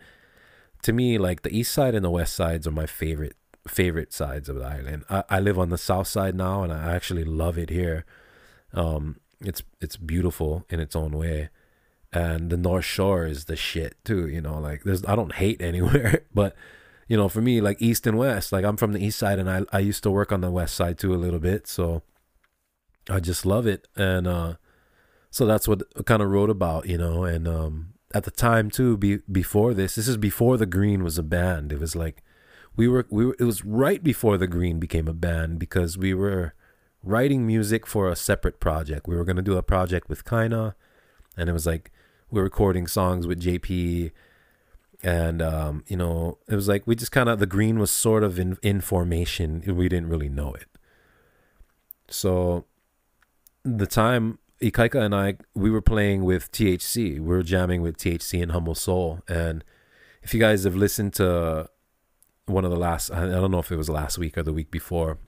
to 0.83 0.93
me, 0.93 1.19
like 1.19 1.43
the 1.43 1.57
east 1.57 1.73
side 1.73 1.95
and 1.95 2.05
the 2.05 2.11
west 2.11 2.35
sides 2.35 2.67
are 2.67 2.73
my 2.73 2.87
favorite 2.87 3.37
favorite 3.67 4.13
sides 4.13 4.49
of 4.49 4.57
the 4.57 4.65
island. 4.65 5.05
I, 5.09 5.25
I 5.31 5.41
live 5.41 5.59
on 5.59 5.71
the 5.71 5.79
south 5.79 6.09
side 6.09 6.35
now, 6.35 6.63
and 6.63 6.73
I 6.73 6.95
actually 6.95 7.25
love 7.25 7.59
it 7.59 7.71
here. 7.71 8.05
Um, 8.75 9.17
it's 9.41 9.63
it's 9.81 9.97
beautiful 9.97 10.65
in 10.69 10.81
its 10.81 10.95
own 10.95 11.13
way 11.13 11.51
and 12.13 12.51
the 12.51 12.57
north 12.57 12.85
shore 12.85 13.27
is 13.27 13.47
the 13.47 13.57
shit 13.57 13.97
too 14.05 14.29
you 14.29 14.41
know 14.41 14.59
like 14.59 14.83
there's 14.85 15.05
i 15.07 15.17
don't 15.17 15.35
hate 15.37 15.63
anywhere 15.71 16.25
but 16.35 16.55
you 17.09 17.17
know 17.17 17.29
for 17.29 17.41
me 17.41 17.61
like 17.61 17.81
east 17.81 18.07
and 18.07 18.19
west 18.19 18.53
like 18.53 18.65
i'm 18.65 18.77
from 18.77 18.93
the 18.93 19.05
east 19.05 19.19
side 19.19 19.39
and 19.39 19.51
i 19.51 19.63
i 19.73 19.79
used 19.79 20.03
to 20.03 20.11
work 20.11 20.33
on 20.33 20.41
the 20.41 20.51
west 20.51 20.75
side 20.75 20.99
too 20.99 21.15
a 21.15 21.17
little 21.17 21.41
bit 21.41 21.67
so 21.67 22.03
i 23.09 23.21
just 23.21 23.45
love 23.47 23.67
it. 23.67 23.89
And 23.97 24.27
uh 24.27 24.55
so 25.31 25.47
that's 25.47 25.67
what 25.67 25.83
I 25.99 26.03
kind 26.03 26.23
of 26.23 26.29
wrote 26.29 26.51
about 26.51 26.89
you 26.89 26.99
know 26.99 27.25
and 27.25 27.49
um 27.49 27.95
at 28.15 28.25
the 28.25 28.31
time 28.31 28.71
too 28.71 28.97
be, 28.97 29.19
before 29.31 29.75
this 29.75 29.95
this 29.95 30.09
is 30.09 30.17
before 30.17 30.57
the 30.57 30.67
green 30.67 31.03
was 31.03 31.19
a 31.19 31.23
band. 31.23 31.73
It 31.73 31.81
was 31.81 31.97
like 31.97 32.23
we 32.77 32.87
were 32.89 33.07
we 33.11 33.27
were 33.27 33.37
it 33.39 33.45
was 33.45 33.65
right 33.65 34.03
before 34.03 34.37
the 34.37 34.47
green 34.47 34.79
became 34.79 35.09
a 35.09 35.15
band 35.15 35.59
because 35.59 35.99
we 35.99 36.15
were 36.15 36.55
writing 37.03 37.47
music 37.47 37.87
for 37.87 38.09
a 38.09 38.17
separate 38.17 38.61
project. 38.61 39.09
We 39.09 39.17
were 39.17 39.25
to 39.25 39.43
do 39.43 39.57
a 39.57 39.63
project 39.63 40.09
with 40.09 40.25
Kaina 40.25 40.75
and 41.37 41.49
it 41.49 41.53
was 41.53 41.67
like 41.67 41.91
we're 42.33 42.43
recording 42.43 42.87
songs 42.87 43.27
with 43.27 43.41
JP 43.41 44.11
and 45.03 45.43
um, 45.43 45.85
you 45.87 45.97
know 45.97 46.39
it 46.49 46.55
was 46.55 46.67
like 46.67 46.87
we 46.87 46.97
just 46.97 47.13
kind 47.13 47.29
of 47.29 47.39
the 47.39 47.47
green 47.47 47.79
was 47.79 47.91
sort 47.91 48.25
of 48.25 48.39
in, 48.39 48.57
in 48.63 48.81
formation. 48.81 49.63
We 49.67 49.89
didn't 49.89 50.09
really 50.09 50.29
know 50.29 50.55
it. 50.55 50.67
So 52.09 52.65
the 53.65 53.87
time 53.87 54.39
Ikaika 54.61 55.01
and 55.01 55.15
I 55.15 55.37
we 55.55 55.71
were 55.71 55.83
playing 55.83 56.25
with 56.25 56.51
THC 56.51 57.15
we 57.15 57.21
were 57.21 57.43
jamming 57.43 57.83
with 57.83 57.99
THC 57.99 58.43
and 58.43 58.53
Humble 58.53 58.75
Soul. 58.75 59.21
And 59.29 59.63
if 60.23 60.33
you 60.33 60.41
guys 60.41 60.65
have 60.65 60.75
listened 60.75 61.13
to 61.15 61.69
one 62.47 62.65
of 62.65 62.71
the 62.71 62.79
last 62.79 63.11
I 63.11 63.27
don't 63.27 63.51
know 63.51 63.59
if 63.59 63.71
it 63.71 63.77
was 63.77 63.91
last 63.91 64.19
week 64.19 64.39
or 64.39 64.43
the 64.43 64.53
week 64.55 64.71
before 64.71 65.19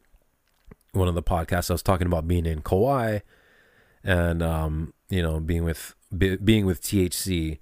one 0.92 1.08
of 1.08 1.14
the 1.14 1.22
podcasts 1.22 1.70
I 1.70 1.74
was 1.74 1.82
talking 1.82 2.06
about 2.06 2.26
being 2.26 2.46
in 2.46 2.62
Kauai 2.62 3.18
and 4.04 4.42
um, 4.42 4.94
you 5.10 5.20
know 5.20 5.40
being 5.40 5.64
with 5.64 5.94
be, 6.18 6.37
being 6.37 6.66
with 6.66 6.83
THC 6.83 7.59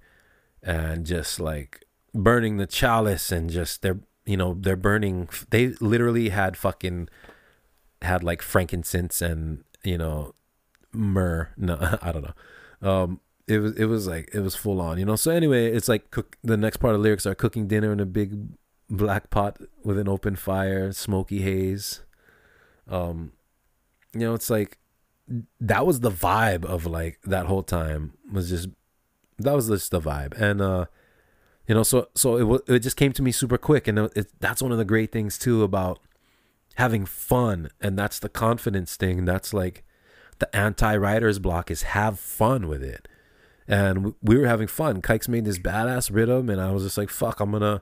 and 0.61 1.05
just 1.05 1.39
like 1.39 1.85
burning 2.13 2.57
the 2.57 2.67
chalice 2.67 3.31
and 3.31 3.49
just 3.49 3.81
they're 3.81 3.99
you 4.25 4.37
know 4.37 4.55
they're 4.59 4.75
burning 4.75 5.27
they 5.49 5.69
literally 5.81 6.29
had 6.29 6.55
fucking 6.55 7.09
had 8.01 8.23
like 8.23 8.41
frankincense 8.41 9.21
and 9.21 9.63
you 9.83 9.97
know 9.97 10.33
myrrh. 10.91 11.49
No 11.57 11.97
I 12.01 12.11
don't 12.11 12.23
know. 12.23 12.89
Um 12.89 13.19
it 13.47 13.59
was 13.59 13.75
it 13.75 13.85
was 13.85 14.07
like 14.07 14.29
it 14.33 14.39
was 14.39 14.55
full 14.55 14.79
on 14.79 14.97
you 14.97 15.05
know? 15.05 15.15
So 15.15 15.31
anyway 15.31 15.71
it's 15.71 15.89
like 15.89 16.11
cook 16.11 16.37
the 16.43 16.57
next 16.57 16.77
part 16.77 16.95
of 16.95 17.01
lyrics 17.01 17.25
are 17.25 17.35
cooking 17.35 17.67
dinner 17.67 17.91
in 17.91 17.99
a 17.99 18.05
big 18.05 18.47
black 18.89 19.29
pot 19.29 19.57
with 19.83 19.97
an 19.97 20.07
open 20.07 20.35
fire 20.35 20.91
smoky 20.93 21.41
haze. 21.41 22.01
Um 22.87 23.33
you 24.13 24.21
know 24.21 24.33
it's 24.33 24.49
like 24.49 24.77
that 25.59 25.85
was 25.85 26.01
the 26.01 26.11
vibe 26.11 26.65
of 26.65 26.85
like 26.85 27.19
that 27.23 27.45
whole 27.45 27.63
time 27.63 28.13
was 28.31 28.49
just 28.49 28.69
that 29.39 29.53
was 29.53 29.67
just 29.67 29.91
the 29.91 30.01
vibe. 30.01 30.39
And 30.39 30.61
uh 30.61 30.85
you 31.67 31.75
know 31.75 31.83
so 31.83 32.09
so 32.15 32.55
it 32.55 32.61
it 32.67 32.79
just 32.79 32.97
came 32.97 33.13
to 33.13 33.21
me 33.21 33.31
super 33.31 33.57
quick. 33.57 33.87
And 33.87 33.99
it, 33.99 34.27
that's 34.39 34.61
one 34.61 34.71
of 34.71 34.77
the 34.77 34.85
great 34.85 35.11
things 35.11 35.37
too 35.37 35.63
about 35.63 35.99
having 36.75 37.05
fun. 37.05 37.69
And 37.79 37.97
that's 37.97 38.19
the 38.19 38.29
confidence 38.29 38.95
thing. 38.95 39.25
That's 39.25 39.53
like 39.53 39.83
the 40.39 40.53
anti 40.55 40.95
writer's 40.95 41.39
block 41.39 41.71
is 41.71 41.83
have 41.83 42.19
fun 42.19 42.67
with 42.67 42.83
it. 42.83 43.07
And 43.65 44.13
we 44.21 44.37
were 44.37 44.47
having 44.47 44.67
fun. 44.67 45.01
Kikes 45.01 45.29
made 45.29 45.45
this 45.45 45.57
badass 45.57 46.13
rhythm. 46.13 46.49
And 46.49 46.59
i 46.59 46.71
was 46.71 46.83
just 46.83 46.97
like 46.97 47.09
fuck 47.09 47.39
i'm 47.39 47.51
gonna 47.51 47.81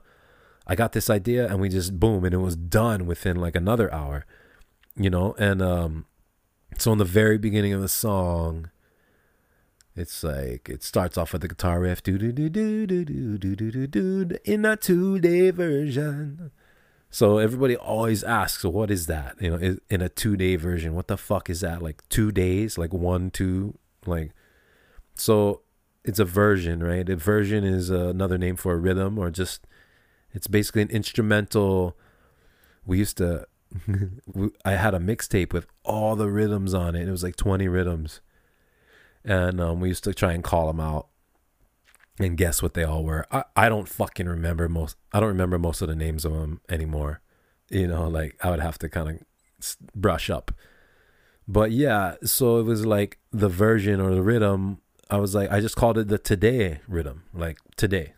i 0.67 0.75
got 0.75 0.91
this 0.91 1.09
idea. 1.09 1.47
And 1.47 1.59
we 1.59 1.69
just 1.69 1.99
boom 1.99 2.23
and 2.23 2.35
it 2.35 2.37
was 2.39 2.55
done 2.55 3.07
within 3.07 3.37
like 3.37 3.55
another 3.55 3.91
hour 3.91 4.25
you 4.95 5.09
know? 5.09 5.35
And 5.37 5.61
um 5.61 6.05
so 6.77 6.91
in 6.91 6.97
the 6.97 7.05
very 7.05 7.37
beginning 7.37 7.73
of 7.73 7.81
the 7.81 7.89
song, 7.89 8.69
it's 9.95 10.23
like 10.23 10.69
it 10.69 10.83
starts 10.83 11.17
off 11.17 11.33
with 11.33 11.41
the 11.41 11.47
guitar 11.47 11.81
riff, 11.81 12.01
do 12.01 12.17
do 12.17 12.31
do 12.31 12.49
do 12.49 12.87
do 12.87 13.05
do 13.05 13.37
do 13.37 13.55
do 13.55 13.87
do 13.87 14.25
do 14.25 14.37
in 14.45 14.65
a 14.65 14.77
two 14.77 15.19
day 15.19 15.51
version. 15.51 16.51
So 17.09 17.39
everybody 17.39 17.75
always 17.75 18.23
asks, 18.23 18.63
"What 18.63 18.89
is 18.89 19.07
that?" 19.07 19.35
You 19.41 19.49
know, 19.51 19.77
in 19.89 20.01
a 20.01 20.07
two 20.07 20.37
day 20.37 20.55
version, 20.55 20.95
what 20.95 21.07
the 21.07 21.17
fuck 21.17 21.49
is 21.49 21.59
that? 21.59 21.81
Like 21.81 22.07
two 22.07 22.31
days, 22.31 22.77
like 22.77 22.93
one, 22.93 23.31
two, 23.31 23.77
like. 24.05 24.31
So 25.13 25.61
it's 26.05 26.19
a 26.19 26.25
version, 26.25 26.81
right? 26.81 27.07
A 27.09 27.17
version 27.17 27.65
is 27.65 27.89
another 27.89 28.37
name 28.37 28.55
for 28.55 28.73
a 28.73 28.77
rhythm, 28.77 29.19
or 29.19 29.29
just 29.29 29.67
it's 30.31 30.47
basically 30.47 30.83
an 30.83 30.89
instrumental. 30.89 31.97
We 32.85 32.97
used 32.97 33.17
to 33.17 33.45
I 34.65 34.71
had 34.71 34.93
a 34.93 34.99
mixtape 34.99 35.53
with 35.53 35.67
all 35.83 36.15
the 36.15 36.29
rhythms 36.29 36.73
on 36.73 36.95
it. 36.95 37.07
It 37.07 37.11
was 37.11 37.23
like 37.23 37.35
20 37.35 37.67
rhythms. 37.67 38.21
And 39.23 39.61
um, 39.61 39.79
we 39.79 39.89
used 39.89 40.03
to 40.05 40.13
try 40.13 40.33
and 40.33 40.43
call 40.43 40.67
them 40.67 40.79
out 40.79 41.07
and 42.19 42.37
guess 42.37 42.61
what 42.61 42.73
they 42.73 42.83
all 42.83 43.03
were. 43.03 43.25
I, 43.31 43.43
I 43.55 43.69
don't 43.69 43.87
fucking 43.87 44.27
remember 44.27 44.67
most. 44.67 44.97
I 45.13 45.19
don't 45.19 45.29
remember 45.29 45.57
most 45.57 45.81
of 45.81 45.87
the 45.87 45.95
names 45.95 46.25
of 46.25 46.33
them 46.33 46.61
anymore. 46.69 47.21
You 47.69 47.87
know, 47.87 48.07
like 48.07 48.37
I 48.43 48.49
would 48.49 48.59
have 48.59 48.77
to 48.79 48.89
kind 48.89 49.09
of 49.09 49.75
brush 49.95 50.29
up. 50.29 50.51
But 51.47 51.71
yeah, 51.71 52.15
so 52.23 52.57
it 52.59 52.63
was 52.63 52.85
like 52.85 53.19
the 53.31 53.49
version 53.49 53.99
or 53.99 54.13
the 54.13 54.21
rhythm. 54.21 54.79
I 55.09 55.17
was 55.17 55.35
like, 55.35 55.51
I 55.51 55.59
just 55.59 55.75
called 55.75 55.97
it 55.97 56.07
the 56.07 56.17
today 56.17 56.79
rhythm, 56.87 57.23
like 57.33 57.57
today. 57.75 58.13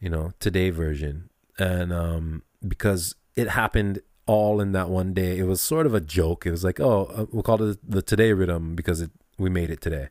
You 0.00 0.08
know, 0.08 0.32
today 0.40 0.70
version, 0.70 1.28
and 1.58 1.92
um, 1.92 2.42
because 2.66 3.16
it 3.36 3.48
happened 3.48 4.00
all 4.26 4.60
in 4.60 4.72
that 4.72 4.88
one 4.88 5.12
day. 5.12 5.38
It 5.38 5.44
was 5.44 5.60
sort 5.60 5.86
of 5.86 5.94
a 5.94 6.00
joke. 6.00 6.46
It 6.46 6.50
was 6.50 6.64
like, 6.64 6.80
oh, 6.80 7.10
uh, 7.14 7.26
we'll 7.32 7.42
call 7.42 7.62
it 7.62 7.78
the 7.88 8.02
today 8.02 8.32
rhythm 8.32 8.74
because 8.76 9.00
it 9.00 9.10
we 9.38 9.50
made 9.50 9.70
it 9.70 9.80
today. 9.80 10.08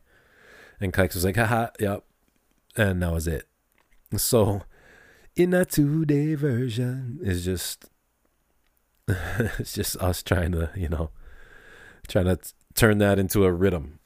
And 0.80 0.93
Kikes 0.93 1.15
was 1.15 1.26
like, 1.26 1.36
haha, 1.36 1.67
yep. 1.80 2.04
And 2.76 3.02
that 3.04 3.12
was 3.12 3.28
it. 3.28 3.48
So 4.17 4.63
in 5.36 5.52
that 5.52 5.69
two 5.69 6.06
day 6.06 6.36
version 6.36 7.19
is 7.22 7.45
just 7.45 7.89
it's 9.08 9.74
just 9.74 9.98
us 9.98 10.24
trying 10.24 10.52
to, 10.54 10.72
you 10.76 10.89
know, 10.89 11.12
trying 12.08 12.26
to 12.26 12.38
t- 12.38 12.52
turn 12.76 12.98
that 13.00 13.19
into 13.19 13.45
a 13.45 13.52
rhythm, 13.52 14.00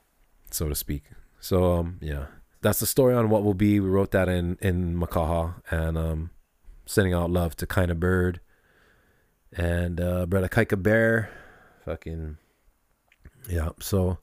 so 0.52 0.68
to 0.68 0.76
speak. 0.76 1.04
So 1.40 1.74
um 1.74 2.00
yeah. 2.02 2.26
That's 2.62 2.80
the 2.80 2.86
story 2.86 3.14
on 3.14 3.30
what 3.30 3.44
will 3.44 3.54
be. 3.54 3.80
We 3.82 3.90
wrote 3.90 4.12
that 4.12 4.30
in 4.30 4.58
in 4.62 4.96
Makaha 4.96 5.56
and 5.70 5.98
um 5.98 6.30
sending 6.86 7.14
out 7.14 7.32
love 7.32 7.56
to 7.58 7.66
Kind 7.66 7.92
of 7.92 8.00
Bird 8.00 8.40
and 9.56 10.00
uh, 10.00 10.26
brought 10.26 10.44
a 10.44 10.50
Kaika 10.50 10.82
bear. 10.82 11.30
Fucking 11.86 12.38
yeah. 13.50 13.70
So 13.80 14.20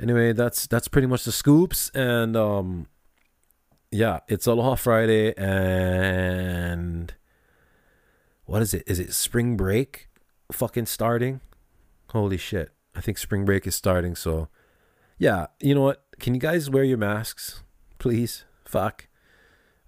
anyway, 0.00 0.32
that's 0.32 0.66
that's 0.66 0.88
pretty 0.88 1.06
much 1.06 1.24
the 1.24 1.32
scoops, 1.32 1.90
and 1.90 2.36
um, 2.36 2.86
yeah, 3.90 4.20
it's 4.28 4.46
Aloha 4.46 4.74
Friday, 4.74 5.34
and 5.36 7.14
what 8.44 8.62
is 8.62 8.74
it? 8.74 8.84
Is 8.86 8.98
it 8.98 9.12
spring 9.12 9.56
break? 9.56 10.08
Fucking 10.52 10.86
starting? 10.86 11.40
Holy 12.10 12.38
shit! 12.38 12.70
I 12.94 13.00
think 13.00 13.18
spring 13.18 13.44
break 13.44 13.66
is 13.66 13.74
starting. 13.74 14.14
So 14.14 14.48
yeah, 15.18 15.46
you 15.60 15.74
know 15.74 15.82
what? 15.82 16.04
Can 16.18 16.34
you 16.34 16.40
guys 16.40 16.70
wear 16.70 16.84
your 16.84 16.98
masks, 16.98 17.62
please? 17.98 18.44
Fuck. 18.64 19.07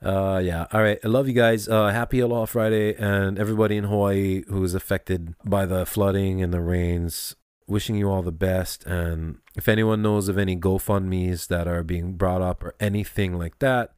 Uh, 0.02 0.40
yeah. 0.42 0.66
All 0.72 0.82
right. 0.82 0.98
I 1.04 1.08
love 1.08 1.28
you 1.28 1.34
guys. 1.34 1.68
Uh, 1.68 1.88
happy 1.88 2.20
Aloha 2.20 2.46
Friday, 2.46 2.94
and 2.94 3.38
everybody 3.38 3.76
in 3.76 3.84
Hawaii 3.84 4.44
who 4.48 4.62
is 4.64 4.74
affected 4.74 5.34
by 5.44 5.66
the 5.66 5.84
flooding 5.84 6.42
and 6.42 6.52
the 6.52 6.60
rains. 6.60 7.36
Wishing 7.66 7.94
you 7.94 8.10
all 8.10 8.22
the 8.22 8.32
best. 8.32 8.84
And 8.84 9.38
if 9.54 9.68
anyone 9.68 10.02
knows 10.02 10.28
of 10.28 10.36
any 10.36 10.56
GoFundmes 10.56 11.46
that 11.48 11.68
are 11.68 11.84
being 11.84 12.14
brought 12.14 12.42
up 12.42 12.64
or 12.64 12.74
anything 12.80 13.38
like 13.38 13.60
that, 13.60 13.92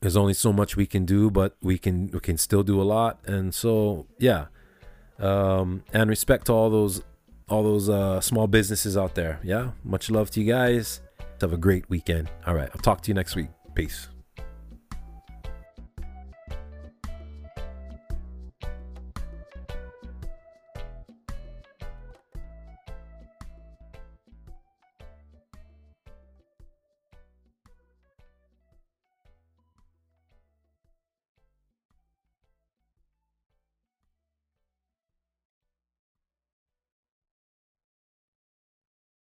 there's 0.00 0.16
only 0.16 0.32
so 0.32 0.54
much 0.54 0.74
we 0.74 0.86
can 0.86 1.04
do, 1.04 1.30
but 1.30 1.54
we 1.60 1.76
can 1.76 2.08
we 2.12 2.20
can 2.20 2.38
still 2.38 2.62
do 2.62 2.80
a 2.80 2.84
lot. 2.84 3.20
And 3.26 3.54
so 3.54 4.06
yeah. 4.18 4.46
Um, 5.18 5.84
and 5.92 6.08
respect 6.08 6.46
to 6.46 6.52
all 6.52 6.70
those 6.70 7.02
all 7.48 7.62
those 7.62 7.90
uh, 7.90 8.22
small 8.22 8.46
businesses 8.46 8.96
out 8.96 9.14
there. 9.14 9.38
Yeah. 9.42 9.72
Much 9.82 10.10
love 10.10 10.30
to 10.30 10.40
you 10.40 10.50
guys. 10.50 11.02
Have 11.42 11.52
a 11.52 11.58
great 11.58 11.90
weekend. 11.90 12.30
All 12.46 12.54
right. 12.54 12.70
I'll 12.74 12.80
talk 12.80 13.02
to 13.02 13.08
you 13.08 13.14
next 13.14 13.36
week. 13.36 13.48
Peace. 13.74 14.08